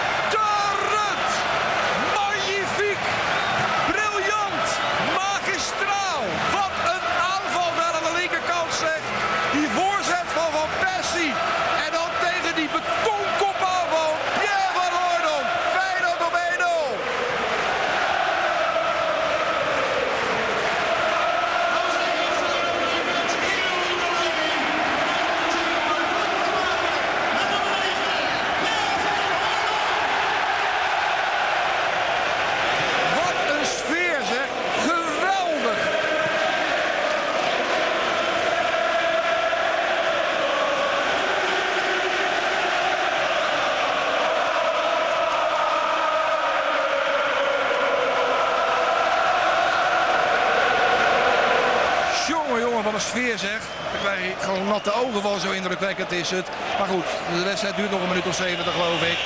[0.00, 1.30] Schitterend!
[2.16, 3.02] Magnifiek!
[3.90, 4.66] Briljant!
[5.20, 6.22] Magistraal!
[6.56, 9.00] Wat een aanval daar aan de linkerkant zeg!
[9.52, 11.32] Die voorzet van Van Persie!
[11.84, 15.46] En dan tegen die betonkop aan van Pierre van Hooydonk!
[15.74, 16.98] Feyenoord op 1-0!
[33.18, 34.48] Wat een sfeer zeg!
[34.86, 35.78] Geweldig!
[52.28, 53.60] Jongen, jongen, wat een sfeer zeg.
[53.92, 56.48] Daar krijg gewoon natte ogen van, zo indrukwekkend is het.
[56.78, 59.18] Maar goed, de wedstrijd duurt nog een minuut of 70 geloof ik.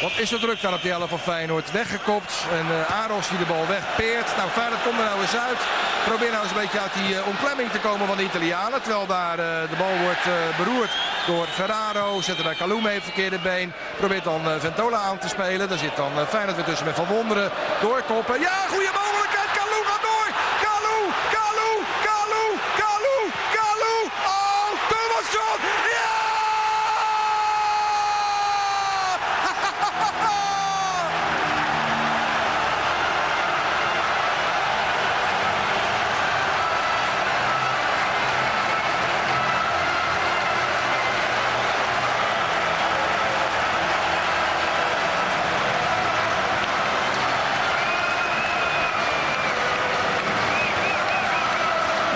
[0.00, 1.70] Wat is er druk daar op die helft van Feyenoord.
[1.70, 4.36] Weggekopt en eh Aros die de bal wegpeert.
[4.36, 5.60] Nou, Feyenoord komt er nou eens uit.
[6.04, 8.82] Probeer nou eens een beetje uit die eh, omklemming te komen van de Italianen.
[8.82, 10.24] Terwijl daar eh, de bal wordt
[10.56, 10.92] beroerd
[11.26, 12.20] door Ferraro.
[12.20, 13.72] Zet er daar op het verkeerde been.
[13.96, 15.68] Probeert dan Ventola aan te spelen.
[15.68, 17.50] Daar zit dan Feyenoord weer tussen met Van Wonderen.
[17.80, 18.40] Doorkoppen.
[18.40, 19.50] Ja, goede mogelijkheid.
[19.58, 20.28] Kalou gaat door.
[20.64, 21.02] Kalou,
[21.36, 21.74] Kalou,
[22.06, 22.48] Kalou,
[22.80, 23.20] Kalou,
[23.56, 24.00] Kalou.
[24.34, 25.58] Oh, Thomasson.
[25.92, 26.20] Ja!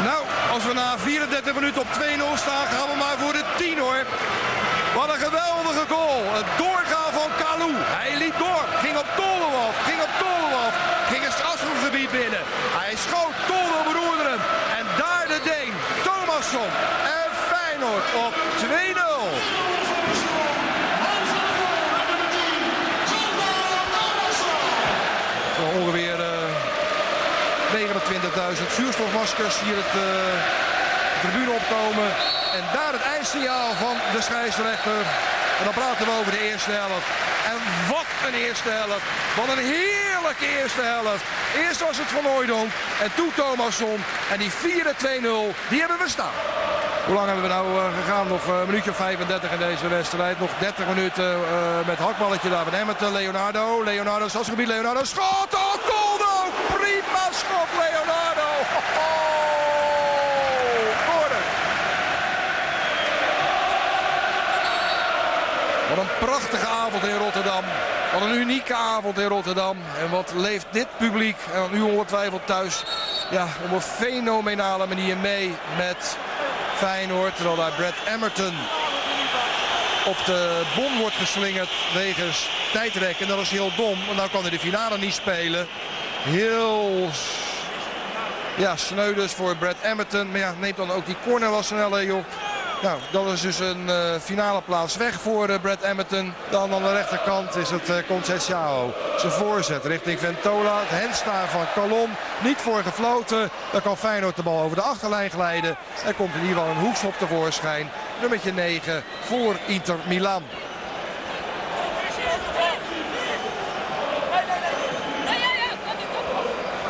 [0.04, 3.78] Nou, als we na 34 minuten op 2-0 staan, gaan we maar voor de 10
[3.78, 4.02] hoor.
[4.94, 6.22] Wat een geweldige goal.
[6.38, 7.72] Het doorgaan van Kalou.
[7.98, 8.64] Hij liep door.
[8.84, 9.76] Ging op Toldo af.
[9.88, 10.74] Ging op Toldo af.
[11.10, 12.42] Ging het strafschopgebied binnen.
[12.80, 13.36] Hij schoot.
[13.50, 14.42] Toldo beroerde hem.
[14.78, 15.72] En daar de Deen.
[16.06, 16.70] Thomasson.
[17.20, 18.74] En Feyenoord op 2-0.
[25.56, 26.34] Zo ongeveer eh,
[28.54, 30.10] 29.000 zuurstofmaskers hier het eh,
[31.22, 32.08] tribune opkomen.
[32.58, 35.00] En daar het eindsignaal van de scheidsrechter.
[35.58, 37.08] En dan praten we over de eerste helft.
[37.52, 37.58] En
[37.92, 39.04] wat een eerste helft.
[39.36, 41.24] Wat een heerlijke eerste helft.
[41.64, 42.26] Eerst was het Van
[43.04, 43.98] en toen Thomasson.
[44.32, 46.38] En die 4-2-0, die hebben we staan.
[47.06, 48.28] Hoe lang hebben we nou eh, gegaan?
[48.28, 50.40] Nog eh, een minuutje of 35 in deze wedstrijd.
[50.40, 53.12] Nog 30 minuten eh, met hakballetje daar van Emmerton.
[53.12, 53.82] Leonardo.
[53.82, 54.66] Leonardo, stadsgebied.
[54.66, 55.04] Leonardo.
[55.04, 55.54] Schot!
[55.54, 56.34] Oh, Coldo!
[56.76, 58.48] Prima schot, Leonardo!
[58.72, 59.14] Ho, ho!
[61.08, 61.44] Corner.
[65.88, 67.64] Wat een prachtige avond in Rotterdam.
[68.12, 69.76] Wat een unieke avond in Rotterdam.
[70.00, 72.84] En wat leeft dit publiek, en dan u ongetwijfeld thuis,
[73.30, 76.16] ja, op een fenomenale manier mee met
[76.74, 77.34] Feyenoord.
[77.36, 78.54] Terwijl daar Brad Emmerton
[80.06, 83.20] op de bom wordt geslingerd wegens tijdrek.
[83.20, 85.66] En dat is heel dom, want nou kan hij de finale niet spelen.
[86.22, 87.10] Heel
[88.56, 90.30] ja, sneu dus voor Brad Emmerton.
[90.30, 92.24] Maar ja, neemt dan ook die corner wel snel, joh.
[92.84, 96.32] Nou, dat is dus een uh, finale plaats weg voor uh, Brad Emmerton.
[96.50, 98.92] Dan aan de rechterkant is het uh.
[99.16, 100.80] Zijn voorzet richting Ventola.
[100.84, 102.10] Het van Calon.
[102.42, 103.50] Niet voor gefloten.
[103.72, 105.76] Dan kan Feyenoord de bal over de achterlijn glijden.
[106.06, 107.90] Er komt in ieder geval een hoekschop tevoorschijn.
[108.20, 110.42] Nummertje 9 voor Inter Milan.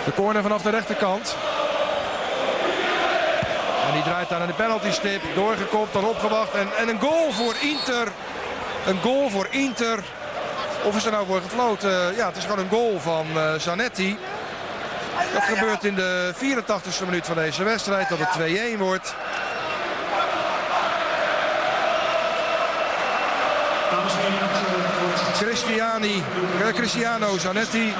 [0.04, 1.36] De corner vanaf de rechterkant.
[3.94, 5.22] Die draait daar aan de penalty stip.
[5.34, 6.54] Doorgekopt, dan opgewacht.
[6.54, 8.08] En, en een goal voor Inter.
[8.86, 9.98] Een goal voor Inter.
[10.82, 12.14] Of is er nou voor gefloten?
[12.16, 14.18] Ja, het is gewoon een goal van uh, Zanetti.
[15.32, 18.08] Dat gebeurt in de 84e minuut van deze wedstrijd.
[18.08, 19.14] Dat het 2-1 wordt.
[25.38, 26.22] Cristiani,
[26.74, 27.94] Cristiano Zanetti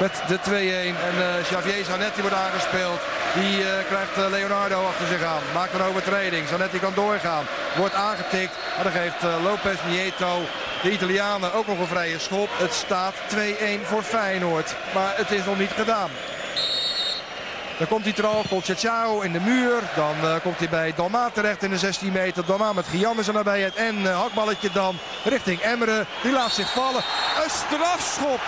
[0.00, 0.42] met de 2-1.
[0.50, 3.00] En uh, Javier Zanetti wordt aangespeeld.
[3.34, 5.42] Die uh, krijgt uh, Leonardo achter zich aan.
[5.54, 6.48] Maakt een overtreding.
[6.48, 7.44] Zanetti kan doorgaan.
[7.76, 8.52] Wordt aangetikt.
[8.76, 10.40] En dan geeft Lopez Nieto,
[10.82, 12.48] de Italianen, ook nog een vrije schop.
[12.52, 13.36] Het staat 2-1
[13.82, 14.74] voor Feyenoord.
[14.94, 16.10] Maar het is nog niet gedaan.
[17.78, 19.82] Dan komt hij er al, Colchachao in de muur.
[19.96, 22.44] Dan komt hij bij Dalma terecht in de 16 meter.
[22.44, 22.86] Dalma met
[23.26, 23.74] er nabij het.
[23.74, 26.06] En hakballetje dan richting Emmeren.
[26.22, 27.04] Die laat zich vallen.
[27.44, 28.40] Een strafschop.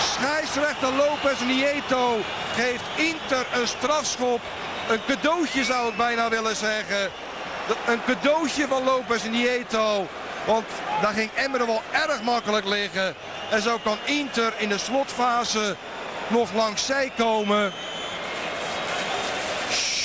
[0.00, 2.18] Scheidsrechter Lopez Nieto
[2.54, 4.40] geeft Inter een strafschop.
[4.88, 7.10] Een cadeautje zou ik bijna willen zeggen.
[7.86, 10.06] Een cadeautje van Lopez Nieto.
[10.46, 10.64] Want
[11.02, 13.14] daar ging Emmeren wel erg makkelijk liggen.
[13.50, 15.76] En zo kan Inter in de slotfase
[16.28, 17.72] nog langs zij komen.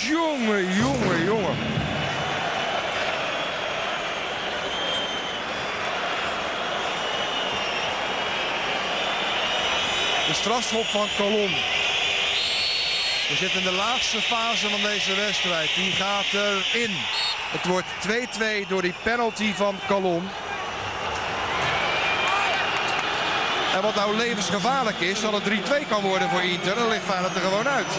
[0.02, 1.75] Jongen, jongen, jongen.
[10.28, 11.54] De strafschop van Colom.
[13.30, 15.70] We zitten in de laatste fase van deze wedstrijd.
[15.76, 16.96] Die gaat erin.
[17.52, 17.88] Het wordt
[18.66, 20.30] 2-2 door die penalty van Colom.
[23.74, 26.76] En wat nou levensgevaarlijk is, dat het 3-2 kan worden voor Inter.
[26.76, 27.92] Dan ligt Feyenoord er gewoon uit.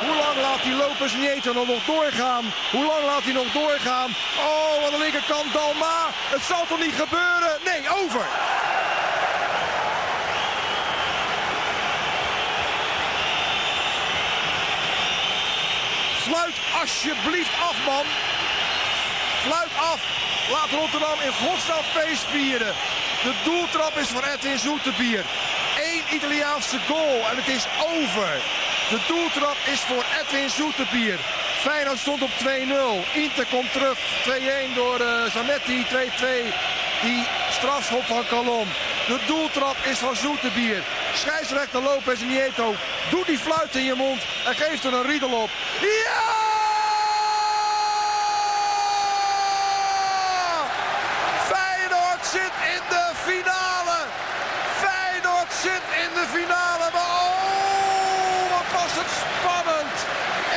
[0.00, 2.44] Hoe lang laat die Lopez Nieto nog doorgaan?
[2.70, 4.10] Hoe lang laat hij nog doorgaan?
[4.38, 5.98] Oh, aan de linkerkant Dalma.
[6.34, 7.52] Het zal toch niet gebeuren?
[7.64, 8.24] Nee, over.
[16.26, 18.06] Fluit alsjeblieft af, man.
[19.44, 20.00] Fluit af.
[20.50, 22.74] Laat Rotterdam in godsnaam feest vieren.
[23.22, 25.24] De doeltrap is voor Edwin Zoetebier.
[25.90, 28.30] Eén Italiaanse goal en het is over.
[28.90, 31.18] De doeltrap is voor Edwin Zoetebier.
[31.58, 32.44] Feyenoord stond op 2-0.
[33.14, 33.98] Inter komt terug.
[34.70, 35.84] 2-1 door uh, Zanetti.
[35.84, 35.94] 2-2.
[37.02, 38.68] Die strafschop van Calom.
[39.06, 40.82] De doeltrap is van Zoetebier.
[41.16, 42.74] Scheidsrechter Lopez Nieto.
[43.10, 45.50] Doe die fluit in je mond en geeft er een riedel op.
[45.80, 46.44] Ja!
[51.50, 53.98] Feyenoord zit in de finale.
[54.82, 56.86] Feyenoord zit in de finale.
[56.96, 59.96] Maar oh, wat was het spannend.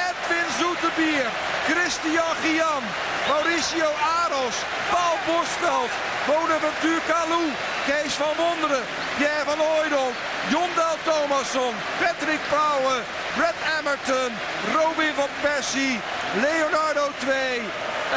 [0.08, 1.26] Edwin Zoetebier,
[1.68, 2.84] Christian Gian,
[3.30, 3.90] Mauricio
[4.24, 4.58] Aros,
[4.92, 5.92] Paul Bosveld,
[6.28, 7.46] Bonaventure Calou,
[7.88, 8.84] Kees van Wonderen,
[9.18, 10.16] Pierre van Hooydonk,
[10.54, 13.02] Jondel Thomasson, Patrick Pauwen,
[13.38, 14.32] Brett Emmerton,
[14.76, 16.00] Robin van Persie,
[16.46, 17.62] Leonardo 2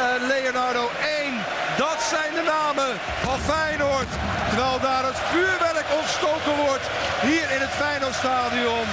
[0.07, 0.89] en Leonardo
[1.23, 1.33] 1.
[1.77, 4.11] Dat zijn de namen van Feyenoord.
[4.49, 6.85] Terwijl daar het vuurwerk ontstoken wordt
[7.21, 8.85] hier in het Feyenoordstadion.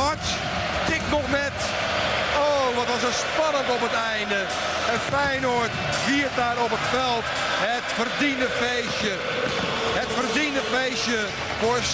[0.00, 0.26] Hart
[0.86, 1.87] tikt nog met.
[2.78, 4.40] Wat was er spannend op het einde.
[4.92, 5.74] En Feyenoord
[6.06, 7.26] viert daar op het veld
[7.70, 9.14] het verdiende feestje.
[10.00, 11.20] Het verdiende feestje
[11.60, 11.88] voor 47.000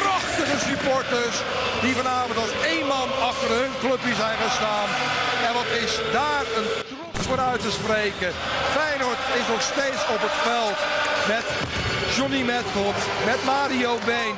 [0.00, 1.36] prachtige supporters
[1.84, 4.88] die vanavond als één man achter hun clubje zijn gestaan.
[5.46, 8.30] En wat is daar een trots voor uit te spreken.
[8.76, 10.78] Feyenoord is nog steeds op het veld
[11.34, 11.46] met
[12.16, 12.98] Johnny Metcalf,
[13.30, 14.34] met Mario Been.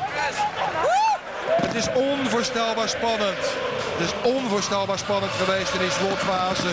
[1.64, 3.44] Het is onvoorstelbaar spannend.
[3.98, 6.72] Het is onvoorstelbaar spannend geweest in die slotfase.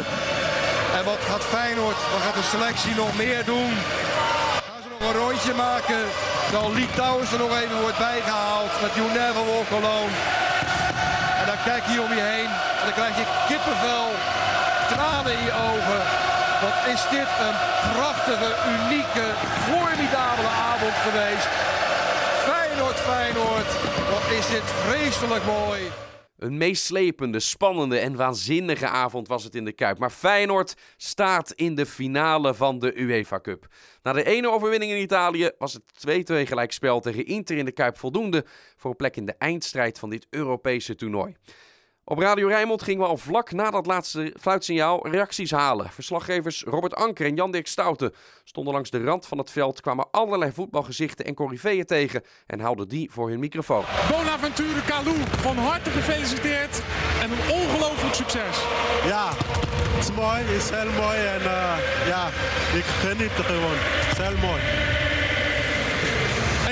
[0.97, 3.73] En wat gaat Feyenoord, wat gaat de selectie nog meer doen?
[4.67, 6.01] Gaan ze nog een rondje maken?
[6.51, 10.15] Zal Litouwens er nog even wordt bijgehaald met You Never Walk Alone.
[11.39, 14.07] En dan kijk je om je heen en dan krijg je kippenvel,
[14.93, 16.01] tranen in je ogen.
[16.65, 17.57] Wat is dit een
[17.95, 19.27] prachtige, unieke,
[19.67, 21.49] formidabele avond geweest.
[22.47, 23.71] Feyenoord, Feyenoord,
[24.13, 25.81] wat is dit vreselijk mooi.
[26.37, 29.97] Een meeslepende, spannende en waanzinnige avond was het in de Kuip.
[29.97, 33.67] Maar Feyenoord staat in de finale van de UEFA Cup.
[34.01, 35.83] Na de ene overwinning in Italië was het
[36.31, 38.45] 2-2 gelijkspel tegen Inter in de Kuip voldoende
[38.77, 41.35] voor een plek in de eindstrijd van dit Europese toernooi.
[42.05, 45.89] Op Radio Rijnmond gingen we al vlak na dat laatste fluitsignaal reacties halen.
[45.89, 50.51] Verslaggevers Robert Anker en Jan-Dirk Stouten stonden langs de rand van het veld, kwamen allerlei
[50.51, 53.83] voetbalgezichten en corifeeën tegen en haalden die voor hun microfoon.
[54.09, 56.81] Bonaventure Kalou, van harte gefeliciteerd
[57.21, 58.63] en een ongelooflijk succes.
[59.05, 62.27] Ja, het is mooi, het is heel mooi en eh, ja,
[62.77, 63.77] ik geniet er gewoon.
[63.77, 65.02] Het is heel mooi.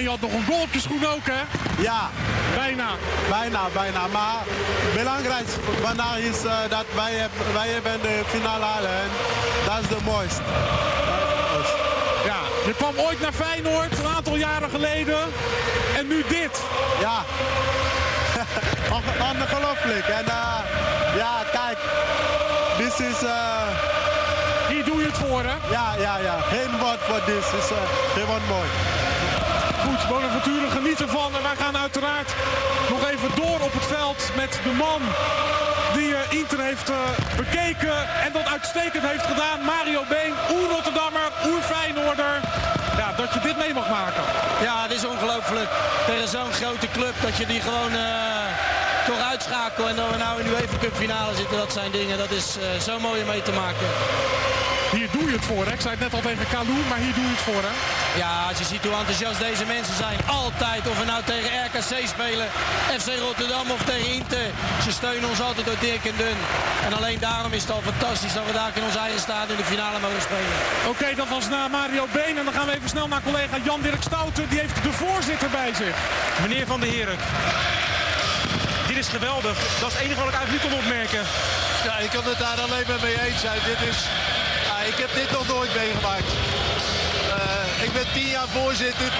[0.01, 1.41] En je had nog een goal op je schoen ook, hè?
[1.81, 2.09] Ja.
[2.55, 2.87] Bijna.
[3.29, 4.07] Bijna, bijna.
[4.11, 9.09] Maar het belangrijkste vandaag is eh, dat wij, wij hebben de finale halen en
[9.65, 10.41] dat is de mooiste.
[12.25, 15.19] Ja, je kwam ooit naar Feyenoord, een aantal jaren geleden.
[15.97, 16.59] En nu dit.
[16.99, 17.17] Ja.
[18.95, 20.07] On- Ongelooflijk.
[20.07, 20.57] En eh,
[21.17, 21.77] ja, kijk.
[22.77, 23.23] Dit is...
[23.23, 23.67] eh,
[24.69, 25.55] Hier doe je het voor, hè?
[25.71, 26.35] Ja, ja, ja.
[26.49, 27.43] Geen woord voor dit.
[27.51, 27.77] Het is eh,
[28.13, 28.67] gewoon mooi.
[29.85, 31.35] Goed, Bonaventure geniet ervan.
[31.35, 32.33] En wij gaan uiteraard
[32.89, 35.01] nog even door op het veld met de man
[35.93, 36.97] die eh, Inter heeft eh,
[37.37, 39.59] bekeken en dat uitstekend heeft gedaan.
[39.65, 42.35] Mario Been, oer-Rotterdammer, oer-Feyenoorder.
[42.97, 44.23] Ja, dat je dit mee mag maken.
[44.61, 45.69] Ja, het is ongelooflijk.
[46.05, 49.87] Tegen zo'n grote club dat je die gewoon eh, toch uitschakelt.
[49.87, 52.17] En dat we nou in de UEFA Cup finale zitten, dat zijn dingen.
[52.17, 53.87] Dat is eh, zo mooi om mee te maken.
[54.95, 55.73] Hier doe je het voor, hè?
[55.79, 57.73] Ik zei het net al tegen Kalou, maar hier doe je het voor, hè?
[58.23, 60.17] Ja, als je ziet hoe enthousiast deze mensen zijn.
[60.41, 62.47] Altijd, of we nou tegen RKC spelen,
[62.99, 64.47] FC Rotterdam of tegen Inter.
[64.85, 66.39] Ze steunen ons altijd door dik en dun.
[66.85, 69.71] En alleen daarom is het al fantastisch dat we daar in ons eigen stadion de
[69.73, 70.57] finale mogen spelen.
[70.93, 72.37] Oké, dat was na Mario Been.
[72.37, 74.49] En dan gaan we even snel naar collega Jan-Dirk Stouten.
[74.49, 75.95] Die heeft de voorzitter bij zich.
[76.41, 77.80] Meneer Van der is
[79.17, 79.57] geweldig.
[79.79, 81.23] Dat is het enige wat ik eigenlijk nu kon opmerken.
[81.87, 83.61] Ja, ik kan het daar alleen maar mee eens zijn.
[83.71, 83.99] Dit is,
[84.67, 86.31] ja, ik heb dit nog nooit meegemaakt.
[87.35, 89.11] Eh, ik ben tien jaar voorzitter.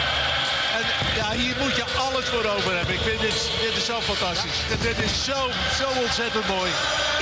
[0.77, 0.83] En
[1.19, 2.95] ja, hier moet je alles voor over hebben.
[2.95, 4.57] Ik vind dit, dit is zo fantastisch.
[4.69, 5.39] Dit, dit is zo,
[5.79, 6.71] zo ontzettend mooi.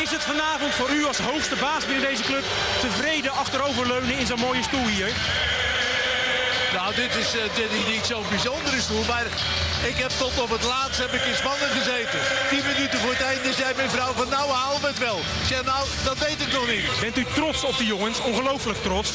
[0.03, 2.45] Is het vanavond voor u als hoogste baas binnen deze club
[2.79, 5.11] tevreden achteroverleunen in zo'n mooie stoel hier?
[6.73, 9.25] Nou, dit is, eh, dit is niet zo'n bijzondere stoel, maar
[9.91, 12.19] ik heb tot op het laatst heb ik in Spannen gezeten.
[12.49, 14.47] Tien minuten voor het einde zei mijn vrouw van nou
[14.81, 15.17] we het wel.
[15.17, 16.85] Ik zeg nou, dat weet ik nog niet.
[17.01, 18.19] Bent u trots op die jongens?
[18.21, 19.09] Ongelooflijk trots.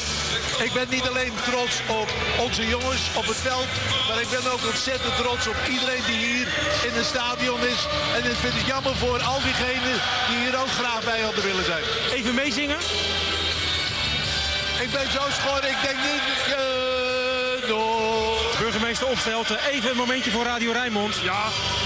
[0.67, 2.09] Ik ben niet alleen trots op
[2.45, 3.71] onze jongens op het veld,
[4.07, 6.47] maar ik ben ook ontzettend trots op iedereen die hier
[6.87, 7.81] in het stadion is.
[8.17, 9.97] En ik vind het jammer voor al diegenen
[10.27, 11.83] die hier ook graag bij hadden willen zijn.
[12.17, 12.79] Even meezingen?
[14.85, 16.25] Ik ben zo schor, ik denk niet...
[16.55, 16.84] eh,
[18.59, 21.19] Burgemeester Opstelten, even een momentje voor Radio Rijnmond.
[21.23, 21.43] Ja.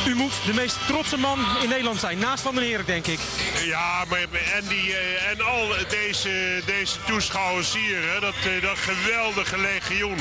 [0.08, 3.20] U moet de meest trotse man in Nederland zijn, naast Van den Herik denk ik.
[3.64, 8.78] Ja, maar en, die, eh, en al deze, deze toeschouwers hier, hè, dat, eh, dat
[8.78, 10.18] geweldige legioen.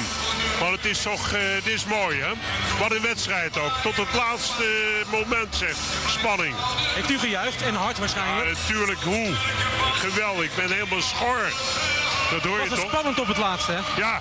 [0.61, 2.33] Want het is toch, eh, het is mooi hè.
[2.79, 3.73] Wat een wedstrijd ook.
[3.83, 4.65] Tot het laatste
[5.11, 5.77] moment zeg.
[6.09, 6.55] Spanning.
[6.95, 8.49] Heeft u gejuicht en hard waarschijnlijk?
[8.49, 9.35] Ja, natuurlijk, hoe?
[9.93, 11.53] Geweldig, ik ben helemaal schor.
[12.31, 12.89] Dat hoor je Was toch?
[12.89, 14.01] spannend op het laatste, hè?
[14.01, 14.21] Ja.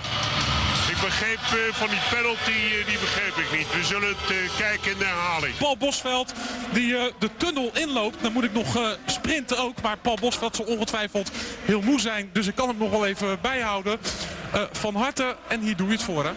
[0.97, 3.67] Ik begreep eh, van die penalty, eh, die begreep ik niet.
[3.73, 5.57] We zullen het eh, kijken in de herhaling.
[5.57, 6.33] Paul Bosveld
[6.73, 8.17] die eh, de tunnel inloopt.
[8.21, 9.81] Dan moet ik nog eh, sprinten ook.
[9.81, 11.31] Maar Paul Bosveld zal ongetwijfeld
[11.65, 12.29] heel moe zijn.
[12.33, 13.97] Dus ik kan hem nog wel even bijhouden.
[14.53, 15.35] Eh, van harte.
[15.47, 16.31] En hier doe je het voor hè.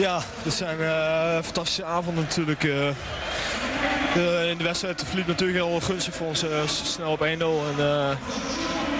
[0.00, 2.64] Ja, het zijn eh, fantastische avonden natuurlijk.
[2.64, 2.88] eh.
[2.88, 6.44] Eh, in de wedstrijd verliep natuurlijk heel gunstig voor ons.
[6.82, 7.38] snel op 1-0 en
[7.78, 8.10] eh,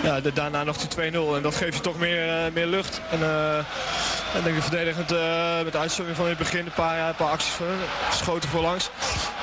[0.06, 1.36] ja, de- daarna nog die 2-0.
[1.36, 3.00] En dat geeft je toch meer, eh, meer lucht.
[3.10, 6.66] En, eh, en ik denk de verdedigend eh, met de uitzondering van in het begin
[6.66, 7.66] een paar, een paar acties van.
[8.12, 8.90] Schoten voorlangs.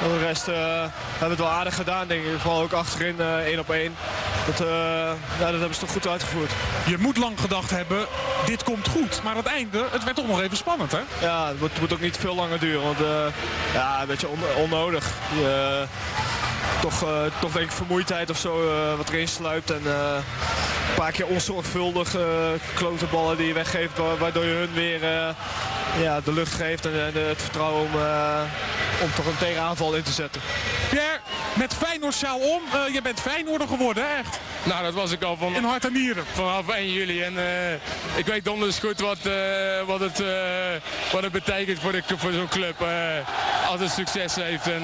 [0.01, 2.39] En de rest hebben we het wel aardig gedaan denk ik.
[2.39, 3.95] Vooral ook achterin één op één.
[4.45, 6.51] Dat, ja, dat hebben ze toch goed uitgevoerd.
[6.85, 8.05] Je moet lang gedacht hebben,
[8.45, 9.23] dit komt goed.
[9.23, 10.99] Maar het einde, het werd toch nog even spannend hè.
[11.21, 12.97] Ja, het moet, het moet ook niet veel langer duren, want
[13.73, 15.05] ja, een beetje on- onnodig.
[15.35, 15.83] Je,
[16.81, 17.09] toch, eh,
[17.39, 19.71] toch denk ik vermoeidheid of zo eh, wat erin sluipt.
[19.71, 20.15] En eh,
[20.89, 22.15] een paar keer onzorgvuldig
[22.73, 24.99] klote ballen die je weggeeft, wa- waardoor je hun weer
[26.01, 27.89] ja, de lucht geeft en, het vertrouwen om,
[29.01, 30.41] om toch een tegenaanval in te zetten.
[30.89, 31.19] Pierre,
[31.53, 32.61] met Feyenoord sjaal om.
[32.73, 34.39] Eh, je bent Feyenoorder geworden, echt.
[34.63, 36.25] Nou, dat was ik al van, In hart en nieren.
[36.33, 37.21] vanaf 1 juli.
[37.21, 37.73] En eh,
[38.15, 39.33] ik weet donders goed wat, eh,
[39.85, 40.23] wat, het,
[41.11, 42.85] wat het betekent voor, de, voor zo'n club.
[43.67, 44.67] als het succes heeft.
[44.67, 44.83] En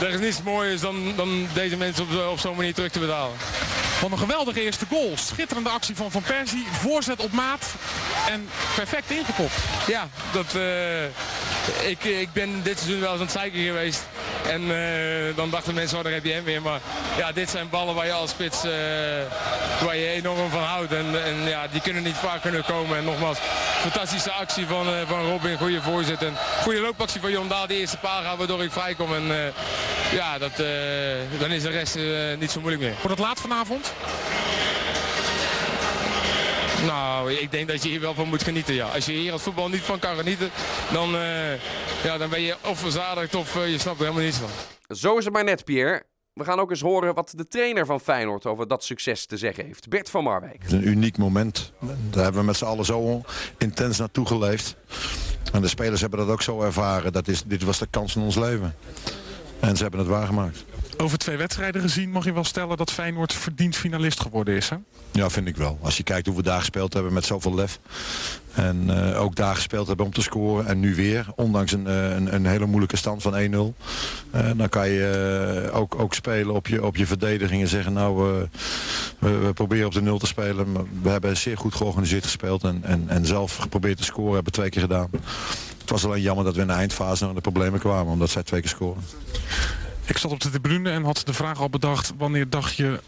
[0.00, 3.36] er is niets mooiers dan, dan deze mensen op, op zo'n manier terug te betalen.
[4.00, 5.12] Wat een geweldige eerste goal.
[5.16, 6.66] Schitterende actie van Van Persie.
[6.70, 7.66] Voorzet op maat.
[8.28, 9.54] En perfect ingekopt.
[9.86, 10.46] Ja, dat,
[11.86, 14.02] ik, ik ben dit seizoen wel eens aan het zeiken geweest.
[14.46, 16.62] En eh, dan dachten mensen, oh daar heb je hem weer.
[16.62, 16.80] Maar
[17.16, 18.70] ja, dit zijn ballen waar je als spits eh,
[19.84, 20.92] waar je enorm van houdt.
[20.92, 22.96] En, en ja, die kunnen niet vaak kunnen komen.
[22.96, 23.38] En nogmaals,
[23.80, 25.56] fantastische actie van, eh, van Robin.
[25.58, 26.22] Goede voorzet.
[26.22, 27.66] En goede loopactie van Jon Daal.
[27.66, 29.14] Die eerste paal gaat waardoor ik vrijkom.
[29.14, 29.52] En eh,
[30.12, 32.04] ja, dat, eh, dan is de rest eh,
[32.38, 32.94] niet zo moeilijk meer.
[33.02, 33.92] Wordt het laat vanavond?
[36.86, 38.74] Nou, ik denk dat je hier wel van moet genieten.
[38.74, 38.88] Ja.
[38.88, 40.50] Als je hier het voetbal niet van kan genieten,
[40.92, 41.52] dan, eh,
[42.04, 44.96] ja, dan ben je of verzadigd of eh, je snapt er helemaal niets van.
[44.96, 46.02] Zo is het maar net, Pierre.
[46.32, 49.64] We gaan ook eens horen wat de trainer van Feyenoord over dat succes te zeggen
[49.64, 49.88] heeft.
[49.88, 50.62] Bert van Marwijk.
[50.62, 51.72] Het is een uniek moment.
[52.10, 53.22] Daar hebben we met z'n allen zo
[53.58, 54.76] intens naartoe geleefd.
[55.52, 57.12] En de spelers hebben dat ook zo ervaren.
[57.12, 58.74] Dat is, dit was de kans van ons leven.
[59.60, 60.64] En ze hebben het waargemaakt.
[61.00, 64.68] Over twee wedstrijden gezien mag je wel stellen dat Feyenoord verdiend finalist geworden is.
[64.68, 64.76] Hè?
[65.12, 65.78] Ja, vind ik wel.
[65.82, 67.80] Als je kijkt hoe we daar gespeeld hebben met zoveel lef.
[68.54, 70.66] En eh, ook daar gespeeld hebben om te scoren.
[70.66, 73.74] En nu weer, ondanks een, eh, een, een hele moeilijke stand van 1-0.
[74.30, 77.92] Eh, dan kan je ook, ook spelen op je, op je verdediging en zeggen...
[77.92, 78.48] nou,
[79.18, 80.88] we, we proberen op de nul te spelen.
[81.02, 82.64] We hebben zeer goed georganiseerd gespeeld.
[82.64, 84.34] En, en, en zelf geprobeerd te scoren.
[84.34, 85.08] Hebben twee keer gedaan.
[85.80, 88.12] Het was alleen jammer dat we in de eindfase naar de problemen kwamen.
[88.12, 89.02] Omdat zij twee keer scoren.
[90.08, 92.12] Ik zat op de tribune en had de vraag al bedacht...
[92.18, 93.00] wanneer dacht je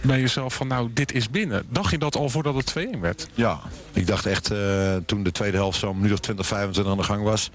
[0.00, 1.64] bij jezelf van nou, dit is binnen.
[1.68, 3.26] Dacht je dat al voordat het 2-1 werd?
[3.34, 3.60] Ja,
[3.92, 7.04] ik dacht echt eh, toen de tweede helft zo'n minuut of 20, 25 aan de
[7.04, 7.50] gang was.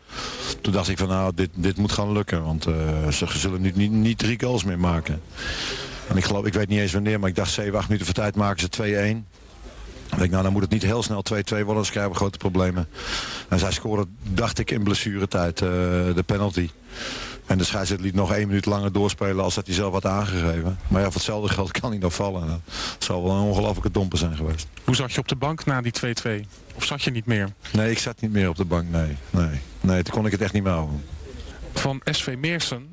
[0.61, 2.43] Toen dacht ik van nou, dit, dit moet gaan lukken.
[2.43, 5.21] Want eh, ze zullen nu niet, niet drie goals meer maken.
[6.07, 8.15] En ik geloof, ik weet niet eens wanneer, maar ik dacht 7, 8 minuten voor
[8.15, 9.33] tijd maken ze 2-1.
[10.11, 12.37] Ik denk, nou, dan moet het niet heel snel 2-2 worden, anders krijgen we grote
[12.37, 12.87] problemen.
[13.49, 15.69] En zij scoren, dacht ik, in blessuretijd uh,
[16.15, 16.69] de penalty.
[17.45, 20.77] En de scheidsrechter liet nog één minuut langer doorspelen als dat hij zelf had aangegeven.
[20.87, 22.47] Maar ja, voor hetzelfde geld kan hij nog vallen.
[22.47, 22.59] Dat
[23.03, 24.67] zal wel een ongelofelijke domper zijn geweest.
[24.83, 25.93] Hoe zat je op de bank na die
[26.43, 26.45] 2-2?
[26.75, 27.49] Of zat je niet meer?
[27.71, 29.17] Nee, ik zat niet meer op de bank, nee.
[29.29, 31.03] Nee, nee toen kon ik het echt niet meer houden.
[31.73, 32.87] Van SV Meersen,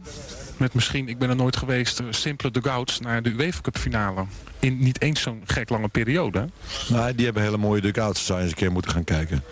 [0.56, 4.24] met misschien, ik ben er nooit geweest, eh, simpele dugouts naar de UEFA Cup finale.
[4.58, 6.48] In niet eens zo'n gek lange periode.
[6.88, 8.26] Nee, die hebben hele mooie dugouts.
[8.26, 9.42] Zou je eens een keer moeten gaan kijken.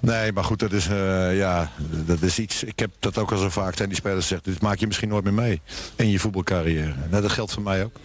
[0.00, 1.70] Nee, maar goed, dat is, eh, ja,
[2.06, 2.64] dat is iets...
[2.64, 4.44] Ik heb dat ook al zo vaak tegen die spelers gezegd.
[4.44, 5.60] Dit maak je misschien nooit meer mee
[5.96, 6.94] in je voetbalcarrière.
[7.10, 7.96] Nou, dat geldt voor mij ook.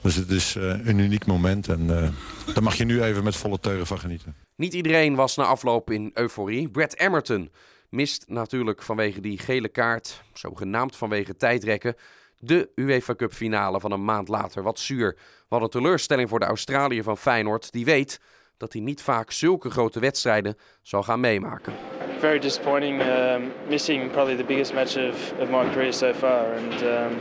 [0.00, 1.68] Dus het is eh, een uniek moment.
[1.68, 2.08] En eh,
[2.54, 4.34] daar mag je nu even met volle teugen van genieten.
[4.56, 6.68] Niet iedereen was na afloop in euforie.
[6.68, 7.50] Brad Emerton
[7.88, 11.94] mist natuurlijk vanwege die gele kaart, zogenaamd vanwege tijdrekken,
[12.38, 14.62] de UEFA Cup finale van een maand later.
[14.62, 15.16] Wat zuur.
[15.48, 18.20] Wat een teleurstelling voor de Australiër van Feyenoord, die weet
[18.60, 21.72] dat hij niet vaak zulke grote wedstrijden zal gaan meemaken.
[22.20, 23.00] very disappointing.
[23.02, 27.20] Um, missing probably the biggest match of, of my career so far, and um,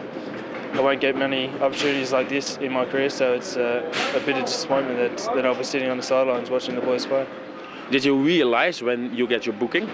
[0.73, 3.09] I won't get many opportunities like this in my career.
[3.09, 3.81] So it's uh,
[4.15, 7.05] a bit of disappointment that, that I'll be sitting on the sidelines watching the boys
[7.05, 7.25] play.
[7.91, 9.89] Did you realize when you get your booking?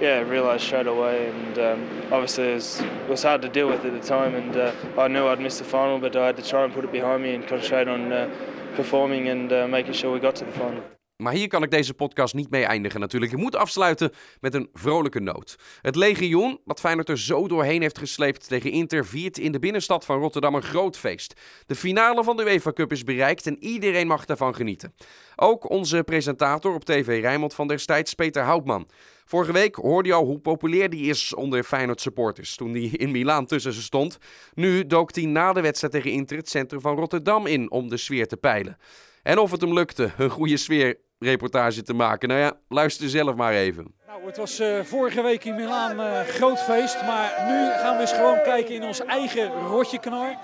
[0.00, 3.68] Yeah, I realised straight away, and um, obviously it was, it was hard to deal
[3.68, 4.34] with at the time.
[4.34, 6.84] And uh, I knew I'd miss the final, but I had to try and put
[6.84, 8.34] it behind me and concentrate on uh,
[8.76, 10.82] performing and uh, making sure we got to the final.
[11.16, 13.32] Maar hier kan ik deze podcast niet mee eindigen natuurlijk.
[13.32, 14.10] Ik moet afsluiten
[14.40, 15.56] met een vrolijke noot.
[15.80, 20.04] Het legioen, wat Feyenoord er zo doorheen heeft gesleept tegen Inter, viert in de binnenstad
[20.04, 21.40] van Rotterdam een groot feest.
[21.66, 24.94] De finale van de UEFA Cup is bereikt en iedereen mag daarvan genieten.
[25.36, 28.88] Ook onze presentator op TV Rijnmond van destijds, Peter Houtman.
[29.24, 33.10] Vorige week hoorde je al hoe populair die is onder Feyenoord supporters toen hij in
[33.10, 34.18] Milaan tussen ze stond.
[34.54, 37.96] Nu dook hij na de wedstrijd tegen Inter het centrum van Rotterdam in om de
[37.96, 38.78] sfeer te peilen.
[39.24, 43.52] En of het hem lukte een goede sfeerreportage te maken, nou ja, luister zelf maar
[43.52, 43.94] even.
[44.06, 48.00] Nou, het was eh, vorige week in Milaan eh groot feest, maar nu gaan we
[48.00, 50.36] eens gewoon kijken in ons eigen rotjeknar.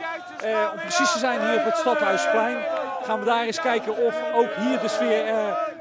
[0.43, 2.57] Eh, om precies te zijn hier op het Stadhuisplein
[3.03, 5.24] gaan we daar eens kijken of ook hier de sfeer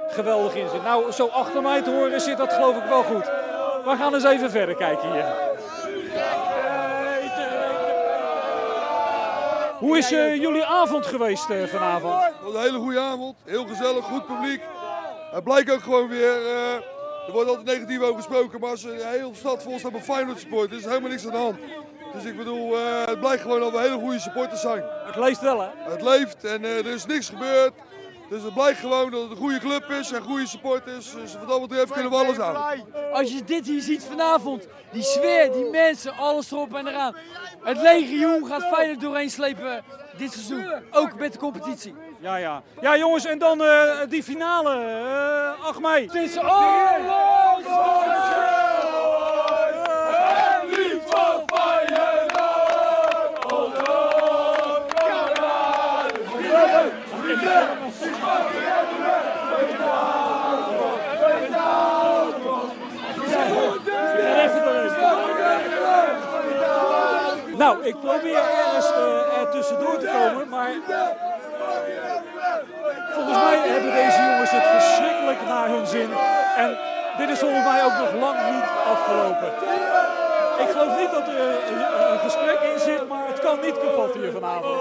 [0.07, 0.83] geweldig in zit.
[0.83, 3.25] Nou, zo achter mij te horen zit dat geloof ik wel goed.
[3.83, 5.25] We gaan eens even verder kijken hier.
[9.77, 12.28] Hoe is jullie avond geweest vanavond?
[12.43, 13.35] Was een hele goede avond.
[13.45, 14.61] Heel gezellig, goed publiek.
[15.31, 16.45] Het blijkt ook gewoon weer.
[16.45, 16.73] eh,
[17.27, 20.39] er wordt altijd negatief over gesproken, maar als een hele stad vol staat met Feyenoord
[20.39, 21.57] supporters, is er helemaal niks aan de hand.
[22.13, 24.83] Dus ik bedoel, eh, het blijkt gewoon dat we hele goede supporters zijn.
[25.05, 25.67] Het leeft wel, hè?
[25.91, 27.73] Het leeft en eh, er is niks gebeurd.
[28.29, 31.11] Dus het blijkt gewoon dat het een goede club is en goede supporters.
[31.13, 32.83] Dus wat dat betreft kunnen we alles aan.
[33.11, 37.15] Als je dit hier ziet vanavond, die sfeer, die mensen, alles erop en eraan.
[37.63, 39.83] Het legioen gaat Feyenoord doorheen slepen
[40.17, 41.95] dit seizoen, ook met de competitie.
[42.19, 42.63] Ja, ja.
[42.81, 44.73] Ja, jongens, en dan eh, die finale,
[45.59, 46.05] eh 8 mei.
[46.05, 47.67] Het is alles
[67.69, 70.71] Nou, ik probeer ergens eh, er tussendoor te komen, maar
[73.15, 76.09] volgens mij hebben deze jongens het verschrikkelijk naar hun zin.
[76.57, 76.77] En
[77.17, 79.51] dit is volgens mij ook nog lang niet afgelopen.
[80.63, 81.39] Ik geloof niet dat er
[81.69, 84.79] een, een gesprek in zit, maar het kan niet kapot hier vanavond.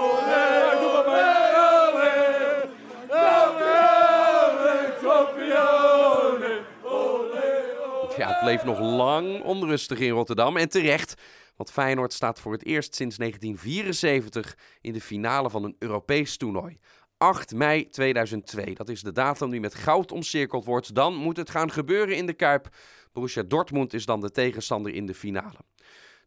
[8.39, 11.13] Bleef nog lang onrustig in Rotterdam en terecht.
[11.55, 16.79] Want Feyenoord staat voor het eerst sinds 1974 in de finale van een Europees toernooi.
[17.17, 20.95] 8 mei 2002, dat is de datum die met goud omcirkeld wordt.
[20.95, 22.67] Dan moet het gaan gebeuren in de Kuip.
[23.11, 25.57] Borussia Dortmund is dan de tegenstander in de finale.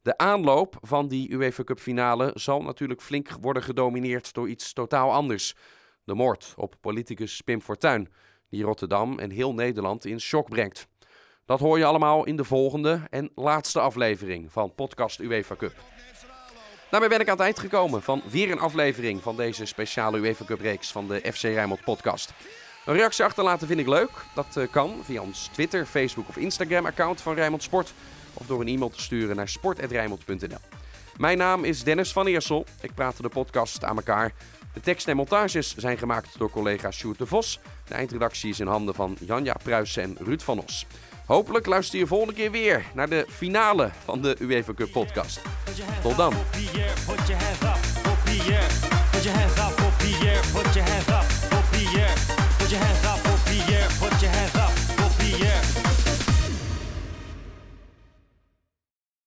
[0.02, 5.12] De aanloop van die UEFA Cup finale zal natuurlijk flink worden gedomineerd door iets totaal
[5.12, 5.54] anders.
[6.04, 8.08] De moord op politicus Pim Fortuyn,
[8.48, 10.90] die Rotterdam en heel Nederland in shock brengt.
[11.46, 15.74] Dat hoor je allemaal in de volgende en laatste aflevering van podcast UEFA Cup.
[16.90, 20.44] Daarmee ben ik aan het eind gekomen van weer een aflevering van deze speciale UEFA
[20.44, 22.32] Cup reeks van de FC Rijnmond podcast.
[22.86, 24.10] Een reactie achterlaten vind ik leuk.
[24.34, 27.94] Dat eh, kan via ons Twitter, Facebook of Instagram account van Rijnmond Sport
[28.34, 30.58] of door een e-mail te sturen naar sport.rijnmond.nl.
[31.16, 32.64] Mijn naam is Dennis van Eersel.
[32.80, 34.32] Ik praat de podcast aan elkaar.
[34.74, 37.60] De tekst en montages zijn gemaakt door collega Sjoerd de Vos.
[37.88, 40.86] De eindredactie is in handen van Janja Pruisen en Ruud van Os.
[41.32, 45.40] Hopelijk luister je volgende keer weer naar de finale van de UEFA Cup podcast.
[46.02, 46.34] Tot dan.
[52.58, 53.21] Put your up.